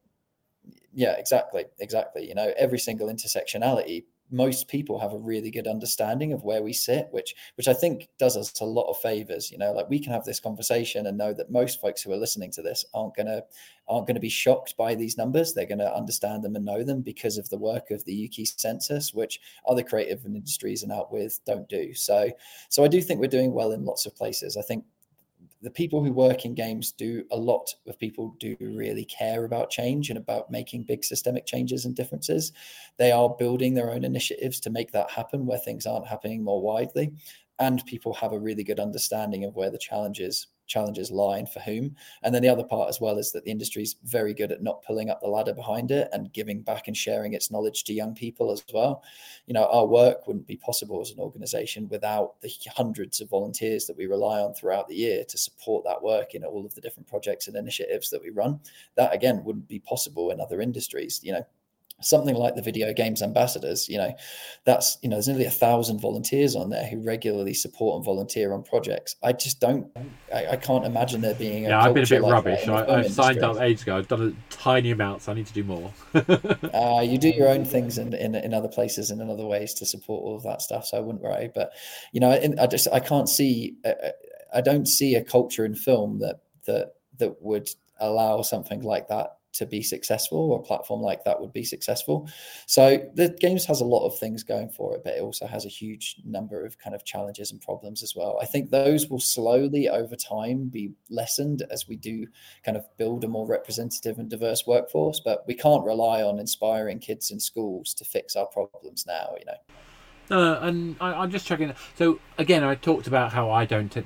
[0.93, 2.29] yeah, exactly, exactly.
[2.29, 6.73] You know, every single intersectionality, most people have a really good understanding of where we
[6.73, 9.51] sit, which which I think does us a lot of favors.
[9.51, 12.17] You know, like we can have this conversation and know that most folks who are
[12.17, 13.43] listening to this aren't gonna
[13.89, 15.53] aren't going to be shocked by these numbers.
[15.53, 18.47] They're going to understand them and know them because of the work of the UK
[18.47, 21.93] census, which other creative industries and out with don't do.
[21.95, 22.31] So,
[22.69, 24.57] so I do think we're doing well in lots of places.
[24.57, 24.85] I think
[25.63, 29.71] the people who work in games do a lot of people do really care about
[29.71, 32.53] change and about making big systemic changes and differences.
[32.97, 36.63] They are building their own initiatives to make that happen where things aren't happening more
[36.63, 37.13] widely.
[37.59, 41.61] And people have a really good understanding of where the challenges challenges lie and for
[41.61, 41.95] whom.
[42.23, 44.63] And then the other part as well is that the industry is very good at
[44.63, 47.93] not pulling up the ladder behind it and giving back and sharing its knowledge to
[47.93, 49.03] young people as well.
[49.47, 53.85] You know, our work wouldn't be possible as an organization without the hundreds of volunteers
[53.87, 56.81] that we rely on throughout the year to support that work in all of the
[56.81, 58.61] different projects and initiatives that we run.
[58.95, 61.21] That again wouldn't be possible in other industries.
[61.23, 61.47] You know,
[62.03, 64.13] something like the video games ambassadors you know
[64.65, 68.53] that's you know there's nearly a thousand volunteers on there who regularly support and volunteer
[68.53, 69.17] on projects.
[69.23, 69.89] I just don't
[70.35, 72.69] i, I can't imagine there being yeah i've been a bit like rubbish.
[72.69, 73.97] I, have signed up ages ago.
[73.97, 75.93] I've done a tiny amount so i need to do more.
[76.73, 79.75] Uh, you do your own things in, in in other places and in other ways
[79.75, 81.51] to support all of that stuff so i wouldn't worry.
[81.55, 81.73] But
[82.13, 84.11] you know i just i can't see uh, uh,
[84.55, 89.37] i don't see a culture in film that that that would allow something like that
[89.53, 92.29] to be successful or a platform like that would be successful.
[92.67, 95.65] So the games has a lot of things going for it but it also has
[95.65, 98.39] a huge number of kind of challenges and problems as well.
[98.41, 102.27] I think those will slowly over time be lessened as we do
[102.65, 106.99] kind of build a more representative and diverse workforce but we can't rely on inspiring
[106.99, 109.57] kids in schools to fix our problems now you know.
[110.31, 111.75] Uh, and I, am just checking.
[111.97, 113.97] So again i talked about how i don't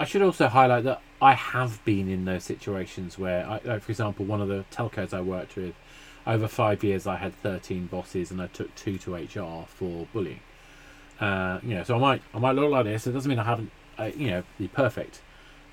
[0.00, 3.92] I should also highlight that I have been in those situations where, I, like for
[3.92, 5.74] example, one of the telcos I worked with,
[6.26, 10.40] over five years I had 13 bosses and I took two to HR for bullying.
[11.20, 13.06] Uh, you know, so I might I might look like this.
[13.06, 15.20] It doesn't mean I haven't, uh, you know, the perfect,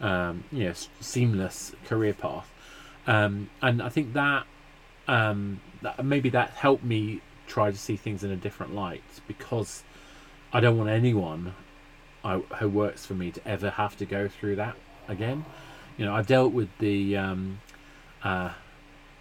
[0.02, 2.52] um, you know, seamless career path.
[3.08, 4.46] Um, and I think that,
[5.08, 9.84] um, that maybe that helped me try to see things in a different light because
[10.52, 11.54] I don't want anyone
[12.28, 14.76] I, who works for me to ever have to go through that
[15.08, 15.46] again.
[15.98, 17.62] You know, I've dealt with the um,
[18.24, 18.52] uh,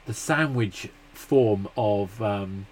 [0.06, 2.66] the sandwich form of um,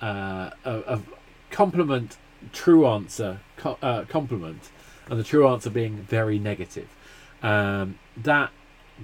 [0.00, 1.12] uh, of
[1.50, 2.16] compliment,
[2.52, 4.70] true answer, co- uh, compliment,
[5.08, 6.88] and the true answer being very negative.
[7.42, 8.50] Um, that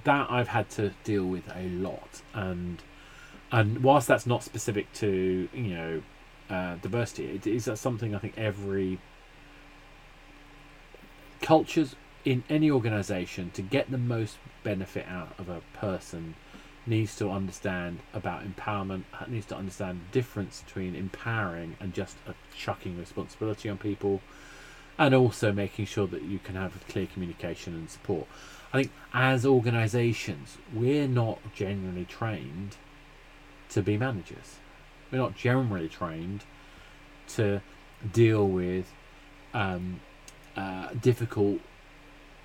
[0.03, 2.81] that I've had to deal with a lot, and
[3.51, 6.01] and whilst that's not specific to you know
[6.49, 8.99] uh, diversity, it is something I think every
[11.41, 16.35] cultures in any organization to get the most benefit out of a person
[16.85, 22.33] needs to understand about empowerment needs to understand the difference between empowering and just a
[22.55, 24.21] chucking responsibility on people
[24.97, 28.25] and also making sure that you can have clear communication and support.
[28.73, 32.77] I think as organizations we're not generally trained
[33.69, 34.55] to be managers.
[35.11, 36.43] We're not generally trained
[37.29, 37.61] to
[38.13, 38.91] deal with
[39.53, 39.99] um,
[40.57, 41.59] uh, difficult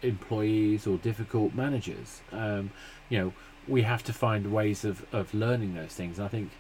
[0.02, 2.20] employees or difficult managers.
[2.30, 2.70] Um,
[3.08, 3.32] you know,
[3.66, 6.20] we have to find ways of, of learning those things.
[6.20, 6.50] I think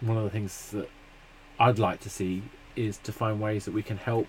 [0.00, 0.88] one of the things that
[1.58, 2.42] I'd like to see
[2.76, 4.28] is to find ways that we can help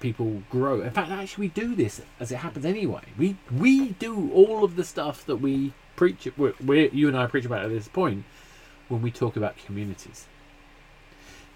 [0.00, 0.80] people grow.
[0.80, 3.04] In fact, actually, we do this as it happens anyway.
[3.16, 6.28] We we do all of the stuff that we preach.
[6.36, 6.54] We're,
[6.86, 8.24] you and I preach about at this point
[8.88, 10.26] when we talk about communities.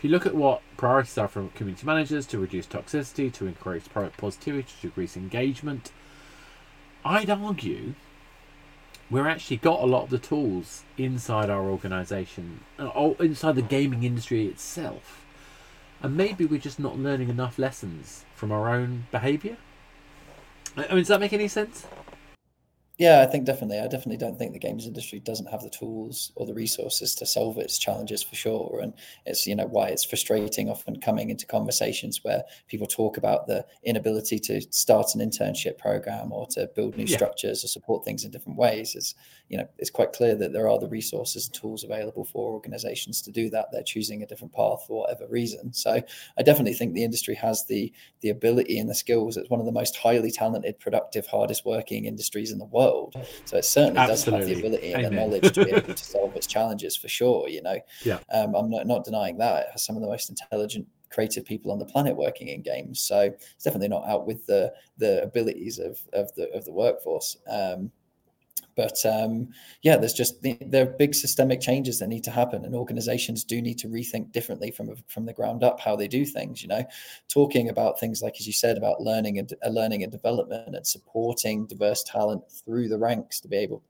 [0.07, 4.17] You look at what priorities are from community managers to reduce toxicity, to increase product
[4.19, 5.91] positivity, to increase engagement,
[7.05, 7.95] I'd argue
[9.11, 13.63] we're actually got a lot of the tools inside our organisation, uh, or inside the
[13.63, 15.25] gaming industry itself,
[16.01, 19.57] and maybe we're just not learning enough lessons from our own behaviour.
[20.77, 21.85] I mean, does that make any sense?
[22.99, 23.79] Yeah, I think definitely.
[23.79, 27.27] I definitely don't think the games industry doesn't have the tools or the resources to
[27.27, 28.81] solve its challenges for sure.
[28.83, 28.95] And
[29.27, 33.67] it's you know why it's frustrating often coming into conversations where people talk about the
[33.85, 37.17] inability to start an internship program or to build new yeah.
[37.17, 38.95] structures or support things in different ways.
[38.95, 39.15] It's
[39.51, 43.21] you know it's quite clear that there are the resources and tools available for organizations
[43.23, 43.67] to do that.
[43.73, 45.75] They're choosing a different path for whatever reason.
[45.75, 46.01] So
[46.39, 47.93] I definitely think the industry has the
[48.23, 49.37] the ability and the skills.
[49.37, 53.17] It's one of the most highly talented, productive, hardest working industries in the world world.
[53.45, 54.41] So it certainly Absolutely.
[54.41, 55.15] does have the ability and Amen.
[55.15, 57.49] the knowledge to be able to solve its challenges for sure.
[57.49, 60.31] You know, yeah, um, I'm not, not denying that it has some of the most
[60.31, 63.01] intelligent creative people on the planet working in games.
[63.01, 67.37] So it's definitely not out with the the abilities of of the of the workforce.
[67.49, 67.91] Um,
[68.77, 69.49] but um,
[69.83, 73.63] yeah, there's just there are big systemic changes that need to happen, and organizations do
[73.63, 76.63] need to rethink differently from from the ground up how they do things.
[76.63, 76.85] You know,
[77.29, 80.87] talking about things like as you said about learning and uh, learning and development and
[80.87, 83.83] supporting diverse talent through the ranks to be able.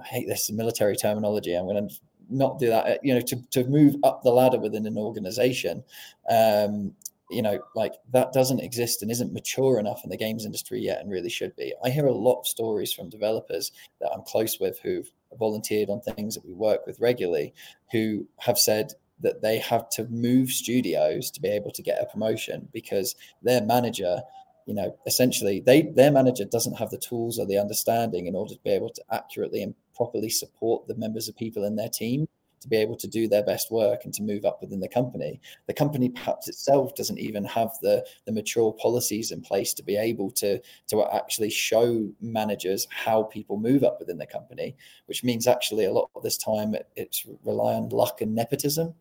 [0.00, 1.54] I hate this military terminology.
[1.54, 1.94] I'm going to
[2.30, 3.04] not do that.
[3.04, 5.82] You know, to to move up the ladder within an organization
[6.30, 6.94] um,
[7.32, 11.00] you know, like that doesn't exist and isn't mature enough in the games industry yet
[11.00, 11.72] and really should be.
[11.84, 16.00] I hear a lot of stories from developers that I'm close with who've volunteered on
[16.00, 17.54] things that we work with regularly
[17.90, 22.06] who have said that they have to move studios to be able to get a
[22.06, 24.20] promotion because their manager
[24.66, 28.54] you know essentially they their manager doesn't have the tools or the understanding in order
[28.54, 32.28] to be able to accurately and properly support the members of people in their team
[32.62, 35.40] to be able to do their best work and to move up within the company.
[35.66, 39.96] The company perhaps itself doesn't even have the, the mature policies in place to be
[39.96, 45.46] able to, to actually show managers how people move up within the company, which means
[45.46, 48.94] actually a lot of this time it, it's rely on luck and nepotism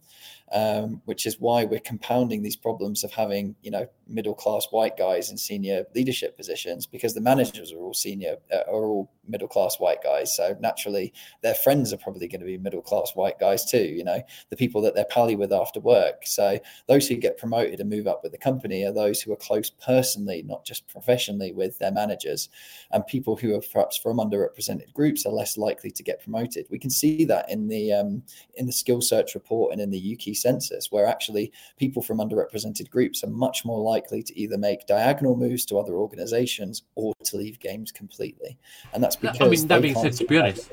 [0.51, 4.97] um, which is why we're compounding these problems of having you know middle class white
[4.97, 9.47] guys in senior leadership positions because the managers are all senior uh, are all middle
[9.47, 13.39] class white guys so naturally their friends are probably going to be middle class white
[13.39, 16.25] guys too you know the people that they're pally with after work.
[16.25, 19.37] So those who get promoted and move up with the company are those who are
[19.37, 22.49] close personally not just professionally with their managers.
[22.91, 26.67] And people who are perhaps from underrepresented groups are less likely to get promoted.
[26.69, 28.23] We can see that in the um,
[28.55, 32.89] in the skill search report and in the UK census, where actually people from underrepresented
[32.89, 37.37] groups are much more likely to either make diagonal moves to other organizations or to
[37.37, 38.57] leave games completely.
[38.93, 40.71] And that's because I mean that being said, to be honest,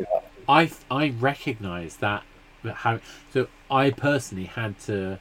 [0.49, 2.25] I I recognize that
[2.65, 3.01] how
[3.33, 5.19] so I personally had to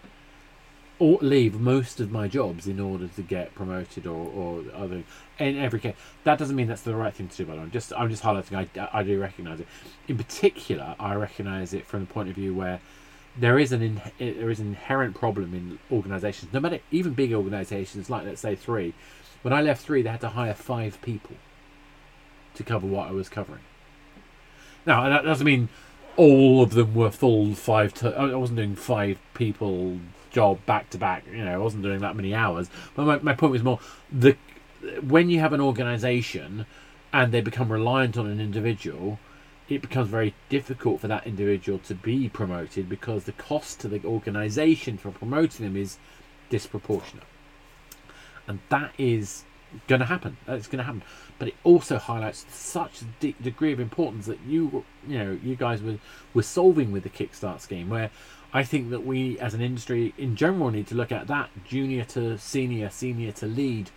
[1.00, 5.04] or leave most of my jobs in order to get promoted or, or other
[5.38, 7.94] in every case that doesn't mean that's the right thing to do but i'm just
[7.96, 9.68] i'm just highlighting I, I do recognize it
[10.08, 12.80] in particular i recognize it from the point of view where
[13.40, 17.14] there is an in, eh, there is an inherent problem in organisations, no matter even
[17.14, 18.94] big organisations like let's say three.
[19.44, 21.36] When I left three, they had to hire five people
[22.56, 23.62] to cover what I was covering.
[24.86, 25.70] Now that doesn't mean
[26.18, 27.94] all of them were full five.
[28.04, 30.00] I wasn't doing five people
[30.32, 31.24] job back to back.
[31.32, 32.70] You know, I wasn't doing that many hours.
[32.96, 33.80] But my, my point was more
[34.12, 34.36] the
[35.02, 36.66] when you have an organisation
[37.14, 39.18] and they become reliant on an individual
[39.70, 44.04] it becomes very difficult for that individual to be promoted because the cost to the
[44.06, 45.98] organization for promoting them is
[46.50, 47.26] disproportionate.
[48.48, 49.44] And that is
[49.88, 50.38] going to happen.
[50.48, 51.04] Uh, that's going to happen.
[51.40, 55.56] But it also highlights such a de- degree of importance that you, you know, you
[55.56, 55.98] guys were
[56.34, 58.10] were solving with the Kickstart scheme, where
[58.54, 62.06] I think that we, as an industry in general, need to look at that junior
[62.06, 63.92] to senior, senior to lead,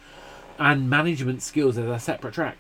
[0.59, 2.59] and management skills as a separate track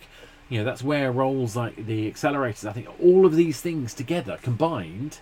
[0.50, 4.38] you know that's where roles like the accelerators i think all of these things together
[4.42, 5.20] combined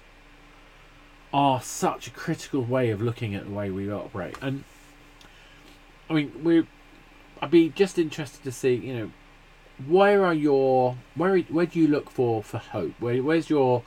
[1.32, 4.64] are such a critical way of looking at the way we operate and
[6.10, 6.66] i mean we
[7.42, 9.10] i'd be just interested to see you know
[9.86, 13.82] where are your where where do you look for for hope where, where's your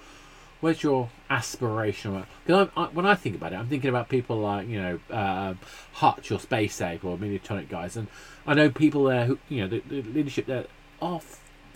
[0.62, 4.68] where's your aspiration because I, when I think about it I'm thinking about people like
[4.68, 5.56] you know uh,
[5.94, 8.08] Hutch or Space Ape or Mediatonic guys and
[8.46, 10.68] I know people there who you know the, the leadership there
[11.02, 11.20] are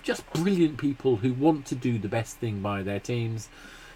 [0.06, 3.50] just brilliant people who want to do the best thing by their teams.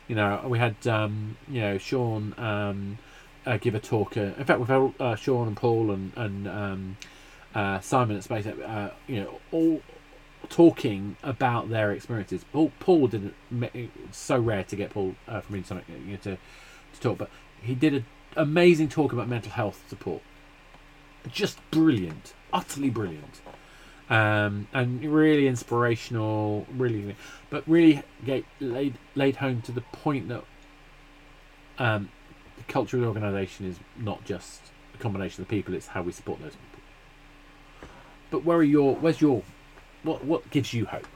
[0.07, 2.97] You know, we had um, you know Sean um,
[3.45, 4.17] uh, give a talk.
[4.17, 6.97] Uh, in fact, we've had uh, Sean and Paul and and um,
[7.55, 9.81] uh, Simon at Space, uh, you know, all
[10.49, 12.45] talking about their experiences.
[12.51, 13.33] Paul, Paul didn't.
[14.11, 16.37] So rare to get Paul uh, from Insonic you know, to
[16.93, 17.29] to talk, but
[17.61, 20.21] he did an amazing talk about mental health support.
[21.27, 23.41] Just brilliant, utterly brilliant,
[24.09, 26.65] um, and really inspirational.
[26.75, 27.15] Really,
[27.49, 30.43] but really get, laid laid home to the point that
[31.77, 32.09] um,
[32.57, 34.61] the culture of the organisation is not just
[34.95, 36.68] a combination of the people; it's how we support those people.
[38.31, 38.95] But where are your?
[38.95, 39.41] Where's your?
[40.03, 41.07] What what gives you hope?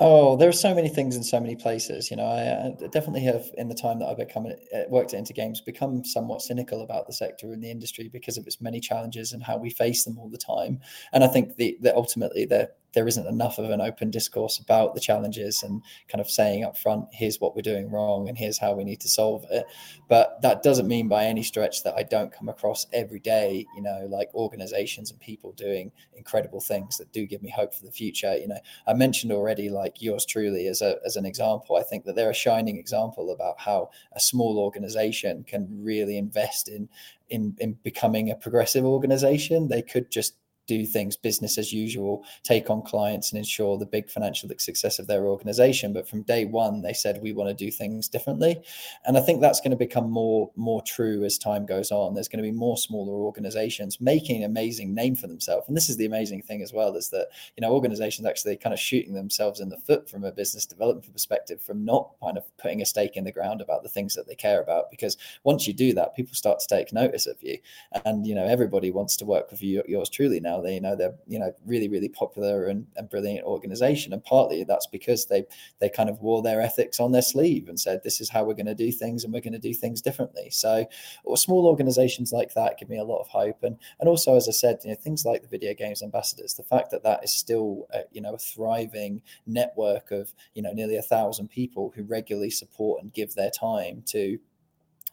[0.00, 2.08] Oh, there are so many things in so many places.
[2.08, 5.18] You know, I, I definitely have, in the time that I've become uh, worked at
[5.18, 8.78] Into Games, become somewhat cynical about the sector and the industry because of its many
[8.78, 10.78] challenges and how we face them all the time.
[11.12, 14.92] And I think the, that ultimately there there isn't enough of an open discourse about
[14.92, 18.58] the challenges and kind of saying up front, here's what we're doing wrong and here's
[18.58, 19.64] how we need to solve it.
[20.08, 23.82] But that doesn't mean by any stretch that I don't come across every day, you
[23.82, 27.92] know, like organizations and people doing incredible things that do give me hope for the
[27.92, 28.36] future.
[28.36, 31.76] You know, I mentioned already like yours truly as a as an example.
[31.76, 36.68] I think that they're a shining example about how a small organization can really invest
[36.68, 36.88] in
[37.30, 39.68] in, in becoming a progressive organization.
[39.68, 40.34] They could just
[40.68, 45.08] do things business as usual, take on clients and ensure the big financial success of
[45.08, 45.92] their organization.
[45.92, 48.60] But from day one, they said we want to do things differently,
[49.06, 52.14] and I think that's going to become more more true as time goes on.
[52.14, 55.88] There's going to be more smaller organizations making an amazing name for themselves, and this
[55.88, 59.14] is the amazing thing as well is that you know organizations actually kind of shooting
[59.14, 62.86] themselves in the foot from a business development perspective from not kind of putting a
[62.86, 65.94] stake in the ground about the things that they care about because once you do
[65.94, 67.56] that, people start to take notice of you,
[68.04, 70.96] and you know everybody wants to work with you yours truly now they you know
[70.96, 75.44] they're you know really really popular and, and brilliant organization, and partly that's because they
[75.80, 78.54] they kind of wore their ethics on their sleeve and said this is how we're
[78.54, 80.50] going to do things and we're going to do things differently.
[80.50, 80.86] So
[81.34, 84.52] small organizations like that give me a lot of hope, and and also as I
[84.52, 87.86] said, you know things like the video games ambassadors, the fact that that is still
[87.92, 92.50] a, you know a thriving network of you know nearly a thousand people who regularly
[92.50, 94.38] support and give their time to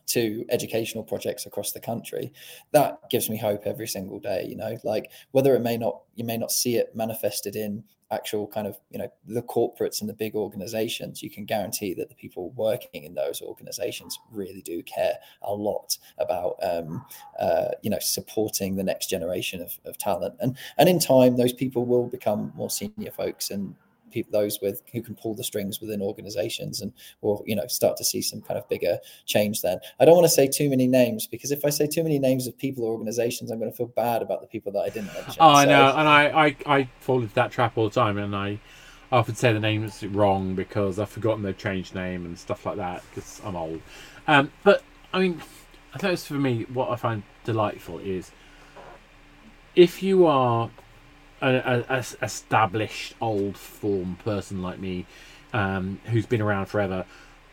[0.08, 2.32] to educational projects across the country
[2.72, 4.78] that gives me hope every single day you know?
[4.84, 8.78] Like whether it may not you may not see it manifested in actual kind of
[8.92, 13.04] you know the corporates and the big organizations you can guarantee that the people working
[13.04, 17.04] in those organizations really do care a lot about um,
[17.40, 20.36] uh, you know supporting the next generation of, of talent.
[20.40, 23.76] And and in time those people will become more senior folks and
[24.16, 27.98] people those with who can pull the strings within organizations and we'll you know start
[27.98, 29.78] to see some kind of bigger change then.
[30.00, 32.48] I don't want to say too many names because if i say too many names
[32.48, 35.14] of people or organizations i'm going to feel bad about the people that i didn't
[35.14, 35.36] mention.
[35.40, 38.36] Oh i know and I, I i fall into that trap all the time and
[38.36, 38.60] i
[39.12, 43.04] often say the names wrong because i've forgotten they've changed name and stuff like that
[43.10, 43.82] because i'm old.
[44.28, 45.42] Um, but i mean
[45.94, 48.32] i suppose for me what i find delightful is
[49.76, 50.72] if you are
[51.42, 55.06] a, a, a established old form person like me
[55.54, 57.06] um, who's been around forever,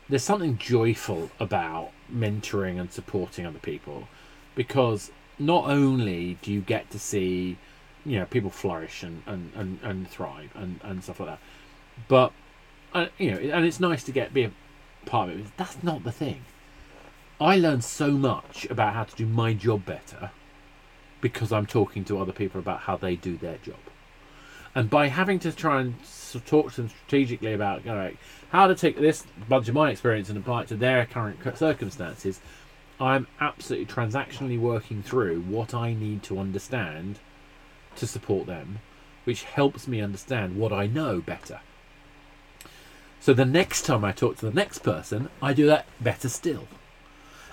[0.09, 4.07] there's something joyful about mentoring and supporting other people.
[4.55, 7.57] Because not only do you get to see
[8.05, 11.39] you know people flourish and and, and, and thrive and, and stuff like that
[12.07, 12.31] but
[12.93, 14.51] uh, you know and it's nice to get be a
[15.05, 16.45] part of it that's not the thing.
[17.41, 20.31] I learned so much about how to do my job better
[21.23, 23.79] because I'm talking to other people about how they do their job.
[24.75, 25.95] And by having to try and
[26.45, 28.17] talk to them strategically about all right,
[28.49, 32.41] how to take this bunch of my experience and apply it to their current circumstances,
[32.99, 37.19] I'm absolutely transactionally working through what I need to understand
[37.95, 38.79] to support them,
[39.23, 41.61] which helps me understand what I know better.
[43.21, 46.67] So the next time I talk to the next person, I do that better still.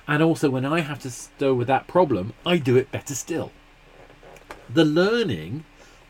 [0.09, 3.53] And also, when I have to deal with that problem, I do it better still
[4.73, 5.65] the learning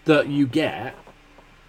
[0.04, 0.94] that you get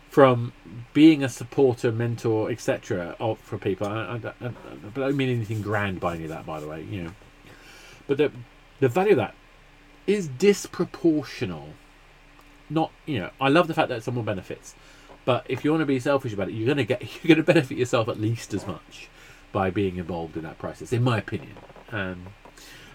[0.10, 0.52] from
[0.94, 3.16] being a supporter, mentor, etc.
[3.42, 3.88] For people.
[3.88, 4.52] I, I, I, I,
[4.94, 6.84] don't mean anything grand by any of that, by the way.
[6.84, 7.12] You know,
[8.08, 8.32] but the
[8.80, 9.36] the value of that
[10.06, 11.70] is disproportional.
[12.70, 14.76] Not you know, I love the fact that someone benefits,
[15.24, 17.78] but if you want to be selfish about it, you're gonna get you're gonna benefit
[17.78, 19.10] yourself at least as much
[19.54, 21.56] by being involved in that process, in my opinion.
[21.92, 22.28] Um,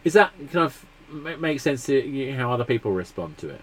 [0.05, 0.85] is that kind of
[1.39, 3.61] make sense to how other people respond to it?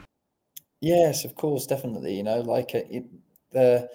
[0.83, 2.15] Yes, of course, definitely.
[2.15, 3.05] You know, like uh, it,
[3.51, 3.89] the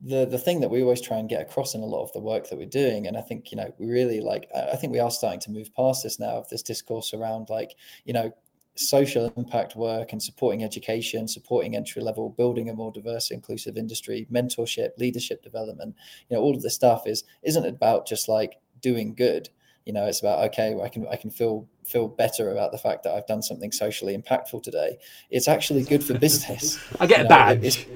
[0.00, 2.20] the the thing that we always try and get across in a lot of the
[2.20, 4.48] work that we're doing, and I think you know we really like.
[4.54, 7.74] I think we are starting to move past this now of this discourse around like
[8.04, 8.32] you know
[8.76, 14.26] social impact work and supporting education, supporting entry level, building a more diverse, inclusive industry,
[14.32, 15.94] mentorship, leadership development.
[16.28, 19.48] You know, all of this stuff is isn't about just like doing good
[19.86, 23.02] you know it's about okay i can i can feel feel better about the fact
[23.04, 24.98] that I've done something socially impactful today.
[25.30, 26.78] It's actually good for business.
[27.00, 27.86] I get you know, badge.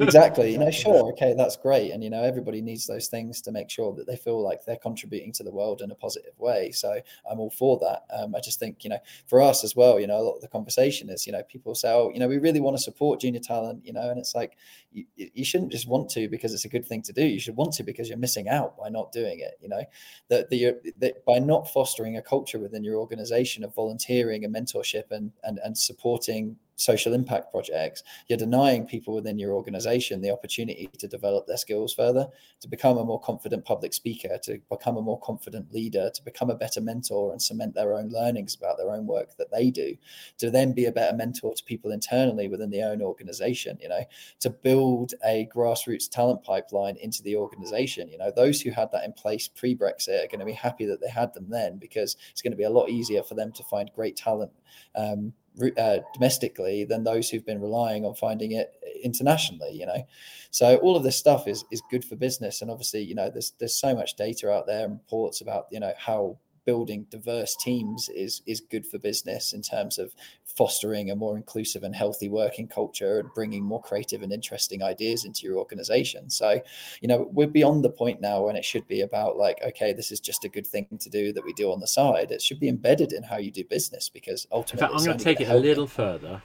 [0.00, 0.52] exactly.
[0.52, 1.92] You know, sure, okay, that's great.
[1.92, 4.76] And you know, everybody needs those things to make sure that they feel like they're
[4.76, 6.70] contributing to the world in a positive way.
[6.72, 7.00] So
[7.30, 8.04] I'm all for that.
[8.16, 10.42] Um, I just think, you know, for us as well, you know, a lot of
[10.42, 13.20] the conversation is, you know, people say, oh, you know, we really want to support
[13.20, 14.56] junior talent, you know, and it's like
[14.92, 17.24] you, you shouldn't just want to because it's a good thing to do.
[17.24, 19.58] You should want to because you're missing out by not doing it.
[19.60, 19.82] You know,
[20.28, 23.15] that the that by not fostering a culture within your organization
[23.64, 29.38] of volunteering and mentorship and and, and supporting social impact projects, you're denying people within
[29.38, 32.28] your organization the opportunity to develop their skills further,
[32.60, 36.50] to become a more confident public speaker, to become a more confident leader, to become
[36.50, 39.96] a better mentor and cement their own learnings about their own work that they do,
[40.38, 44.04] to then be a better mentor to people internally within their own organization, you know,
[44.40, 48.08] to build a grassroots talent pipeline into the organization.
[48.08, 50.84] You know, those who had that in place pre Brexit are going to be happy
[50.86, 53.52] that they had them then because it's going to be a lot easier for them
[53.52, 54.52] to find great talent.
[54.94, 55.32] Um,
[55.78, 60.06] uh, domestically than those who've been relying on finding it internationally you know?
[60.50, 62.62] So all of this stuff is is good for business.
[62.62, 65.80] And obviously you know there's there's so much data out there and reports about you
[65.80, 70.12] know how building diverse teams is is good for business in terms of
[70.44, 75.24] fostering a more inclusive and healthy working culture and bringing more creative and interesting ideas
[75.24, 76.28] into your organization.
[76.28, 76.60] So
[77.00, 80.10] you know we're beyond the point now when it should be about like okay this
[80.10, 82.30] is just a good thing to do that we do on the side.
[82.32, 85.18] It should be embedded in how you do business because ultimately in fact i'm going
[85.18, 86.42] to take it a little further.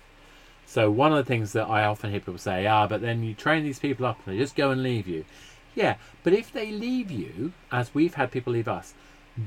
[0.67, 3.34] So one of the things that i often hear people say ah but then you
[3.34, 5.26] train these people up and they just go and leave you.
[5.74, 8.93] Yeah but if they leave you as we've had people leave us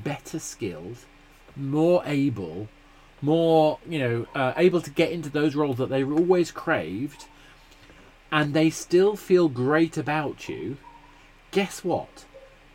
[0.03, 0.97] better skilled,
[1.55, 2.67] more able,
[3.21, 7.25] more you know uh, able to get into those roles that they always craved,
[8.31, 10.77] and they still feel great about you.
[11.51, 12.25] Guess what?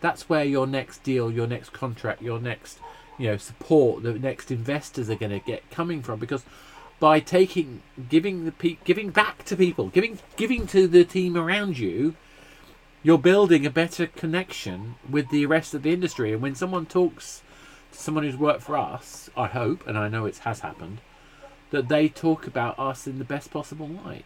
[0.01, 2.79] That's where your next deal, your next contract, your next
[3.19, 6.45] you know support, the next investors are going to get coming from because
[6.99, 11.79] by taking giving the pe- giving back to people, giving giving to the team around
[11.79, 12.15] you
[13.03, 16.33] you're building a better connection with the rest of the industry.
[16.33, 17.43] And when someone talks
[17.93, 21.01] to someone who's worked for us, I hope, and I know it has happened,
[21.71, 24.25] that they talk about us in the best possible light.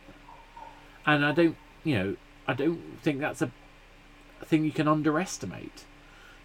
[1.07, 2.17] And I don't, you know,
[2.49, 3.51] I don't think that's a,
[4.45, 5.85] thing you can underestimate.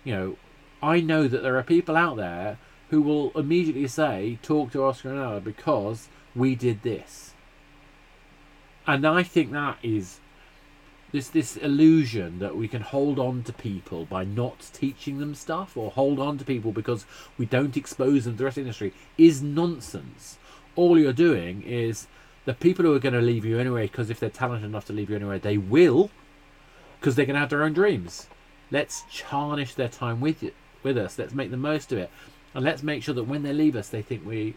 [0.03, 0.37] You know,
[0.81, 2.57] I know that there are people out there
[2.89, 7.33] who will immediately say, talk to Oscar and Ella because we did this.
[8.87, 10.19] And I think that is
[11.11, 15.75] this this illusion that we can hold on to people by not teaching them stuff
[15.75, 17.05] or hold on to people because
[17.37, 20.37] we don't expose them to the rest of the industry is nonsense.
[20.75, 22.07] All you're doing is
[22.45, 24.93] the people who are going to leave you anyway, because if they're talented enough to
[24.93, 26.09] leave you anyway, they will,
[26.99, 28.27] because they're going to have their own dreams.
[28.71, 30.51] Let's tarnish their time with you,
[30.83, 31.19] with us.
[31.19, 32.09] Let's make the most of it,
[32.53, 34.55] and let's make sure that when they leave us, they think we,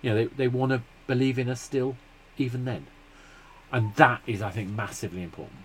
[0.00, 1.96] you know, they they want to believe in us still,
[2.38, 2.86] even then,
[3.70, 5.60] and that is, I think, massively important.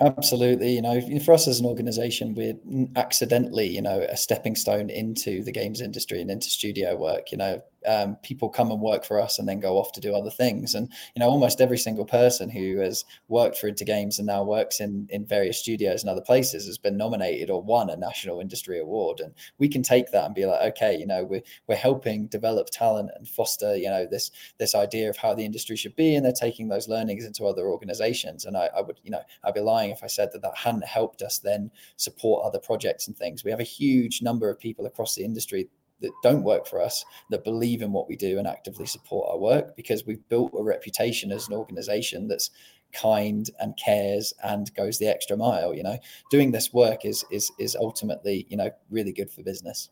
[0.00, 0.74] Absolutely.
[0.74, 2.54] You know, for us as an organization, we're
[2.96, 7.30] accidentally, you know, a stepping stone into the games industry and into studio work.
[7.32, 10.14] You know, um, people come and work for us and then go off to do
[10.14, 10.74] other things.
[10.74, 14.42] And you know, almost every single person who has worked for Into Games and now
[14.42, 18.40] works in in various studios and other places has been nominated or won a national
[18.40, 19.20] industry award.
[19.20, 22.68] And we can take that and be like, okay, you know, we're we're helping develop
[22.70, 26.24] talent and foster, you know, this this idea of how the industry should be, and
[26.24, 28.44] they're taking those learnings into other organizations.
[28.44, 30.84] And I, I would, you know, I'd be lying if I said that that hadn't
[30.84, 33.44] helped us then support other projects and things.
[33.44, 35.68] We have a huge number of people across the industry
[36.00, 39.38] that don't work for us that believe in what we do and actively support our
[39.38, 42.50] work because we've built a reputation as an organization that's
[42.92, 45.98] kind and cares and goes the extra mile you know?
[46.30, 49.90] Doing this work is is is ultimately you know really good for business.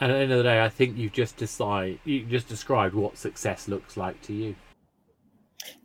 [0.00, 2.94] And at the end of the day i think you've just decided you just described
[2.94, 4.56] what success looks like to you.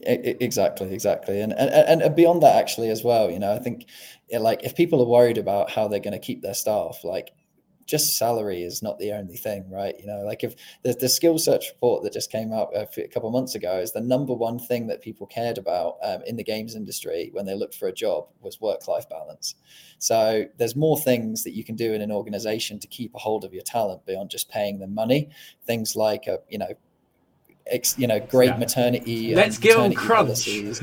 [0.02, 1.42] Exactly exactly.
[1.42, 3.86] And, and and beyond that actually as well you know i think
[4.32, 7.32] like if people are worried about how they're going to keep their staff like
[7.90, 9.96] just salary is not the only thing, right?
[10.00, 13.04] You know, like if the, the skill search report that just came out a, few,
[13.04, 16.36] a couple months ago is the number one thing that people cared about um, in
[16.36, 19.56] the games industry when they looked for a job was work life balance.
[19.98, 23.44] So there's more things that you can do in an organization to keep a hold
[23.44, 25.30] of your talent beyond just paying them money.
[25.66, 26.74] Things like, a, you know,
[27.70, 28.58] ex, you know great Yeah.
[28.58, 29.36] maternity.
[29.36, 30.18] Let's um, give maternity crunch.
[30.28, 30.82] policies.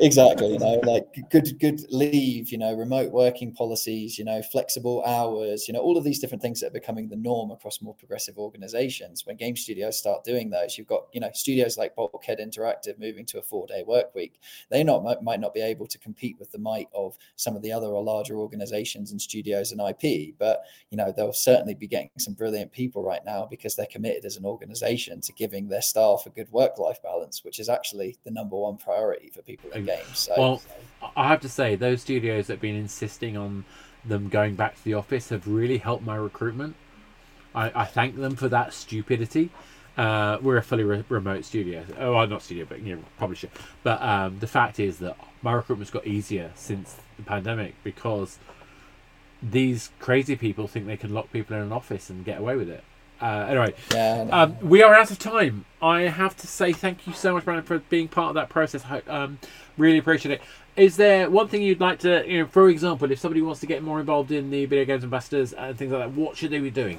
[0.00, 5.02] exactly you know like good good leave you know remote working policies you know flexible
[5.06, 7.94] hours you know all of these different things that are becoming the norm across more
[7.94, 12.38] progressive organizations when game studios start doing those you've got you know studios like bulkhead
[12.38, 14.38] interactive moving to a four day work week
[14.70, 17.62] they not might, might not be able to compete with the might of some of
[17.62, 21.86] the other or larger organizations and studios and ip but you know they'll certainly be
[21.86, 25.82] getting some brilliant people right now because they're committed as an organization to giving their
[25.96, 29.70] staff a good work life balance which is actually the number one priority for people
[29.70, 30.62] in games so Well,
[31.16, 33.64] I have to say, those studios that have been insisting on
[34.04, 36.76] them going back to the office have really helped my recruitment.
[37.54, 39.50] I, I thank them for that stupidity.
[39.96, 41.84] Uh, we're a fully re- remote studio.
[41.98, 43.48] Oh, well, not studio, but you know, publisher.
[43.82, 48.38] But um, the fact is that my recruitment's got easier since the pandemic because
[49.42, 52.68] these crazy people think they can lock people in an office and get away with
[52.68, 52.84] it.
[53.20, 54.32] Uh, anyway, yeah no.
[54.32, 55.64] um, we are out of time.
[55.80, 58.84] I have to say thank you so much, Brandon, for being part of that process.
[58.84, 59.38] I um,
[59.78, 60.42] really appreciate it.
[60.76, 63.66] Is there one thing you'd like to, you know, for example, if somebody wants to
[63.66, 66.58] get more involved in the video games ambassadors and things like that, what should they
[66.58, 66.98] be doing?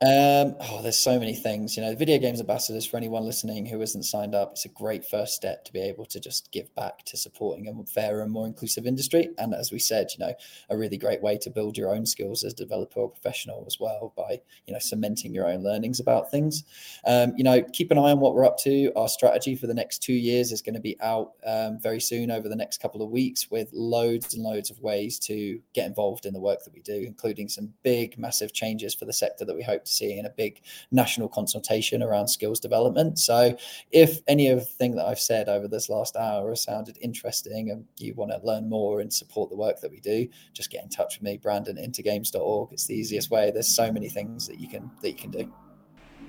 [0.00, 1.76] Um, oh, there's so many things.
[1.76, 5.04] You know, video games ambassadors for anyone listening who isn't signed up, it's a great
[5.04, 8.46] first step to be able to just give back to supporting a fairer and more
[8.46, 9.30] inclusive industry.
[9.38, 10.34] And as we said, you know,
[10.70, 13.80] a really great way to build your own skills as a developer or professional as
[13.80, 16.62] well by, you know, cementing your own learnings about things.
[17.04, 18.92] Um, you know, keep an eye on what we're up to.
[18.94, 22.30] Our strategy for the next two years is going to be out um, very soon
[22.30, 26.24] over the next couple of weeks with loads and loads of ways to get involved
[26.24, 29.56] in the work that we do, including some big, massive changes for the sector that
[29.56, 30.60] we hope see in a big
[30.90, 33.18] national consultation around skills development.
[33.18, 33.56] So,
[33.90, 37.70] if any of the thing that I've said over this last hour has sounded interesting
[37.70, 40.82] and you want to learn more and support the work that we do, just get
[40.82, 42.72] in touch with me, Brandon, intogames.org.
[42.72, 43.50] It's the easiest way.
[43.50, 45.52] There's so many things that you can that you can do.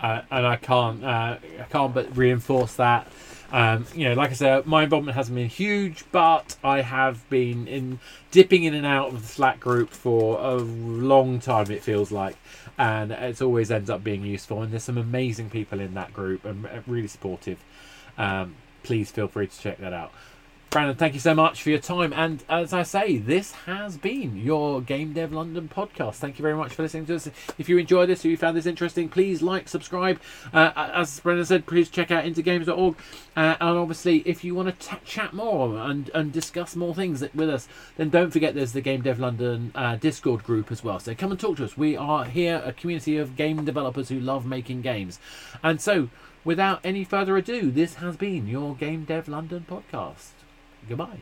[0.01, 3.11] Uh, and I can't, uh, I can't but reinforce that.
[3.51, 7.67] Um, you know, like I said, my involvement hasn't been huge, but I have been
[7.67, 7.99] in
[8.31, 11.71] dipping in and out of the Slack group for a long time.
[11.71, 12.35] It feels like,
[12.77, 14.61] and it's always ends up being useful.
[14.61, 17.57] And there's some amazing people in that group and uh, really supportive.
[18.17, 20.11] Um, please feel free to check that out.
[20.69, 22.13] Brandon, thank you so much for your time.
[22.13, 26.17] And as I say, this has been your Game Dev London podcast.
[26.17, 27.27] Thank you very much for listening to us.
[27.57, 30.21] If you enjoyed this or you found this interesting, please like, subscribe.
[30.53, 32.95] Uh, as Brandon said, please check out intogames.org.
[33.35, 37.23] Uh, and obviously, if you want to t- chat more and, and discuss more things
[37.33, 37.67] with us,
[37.97, 40.99] then don't forget there's the Game Dev London uh, Discord group as well.
[40.99, 41.77] So come and talk to us.
[41.77, 45.19] We are here, a community of game developers who love making games.
[45.63, 46.09] And so,
[46.45, 50.38] without any further ado, this has been your Game Dev London podcast.
[50.87, 51.19] Goodbye.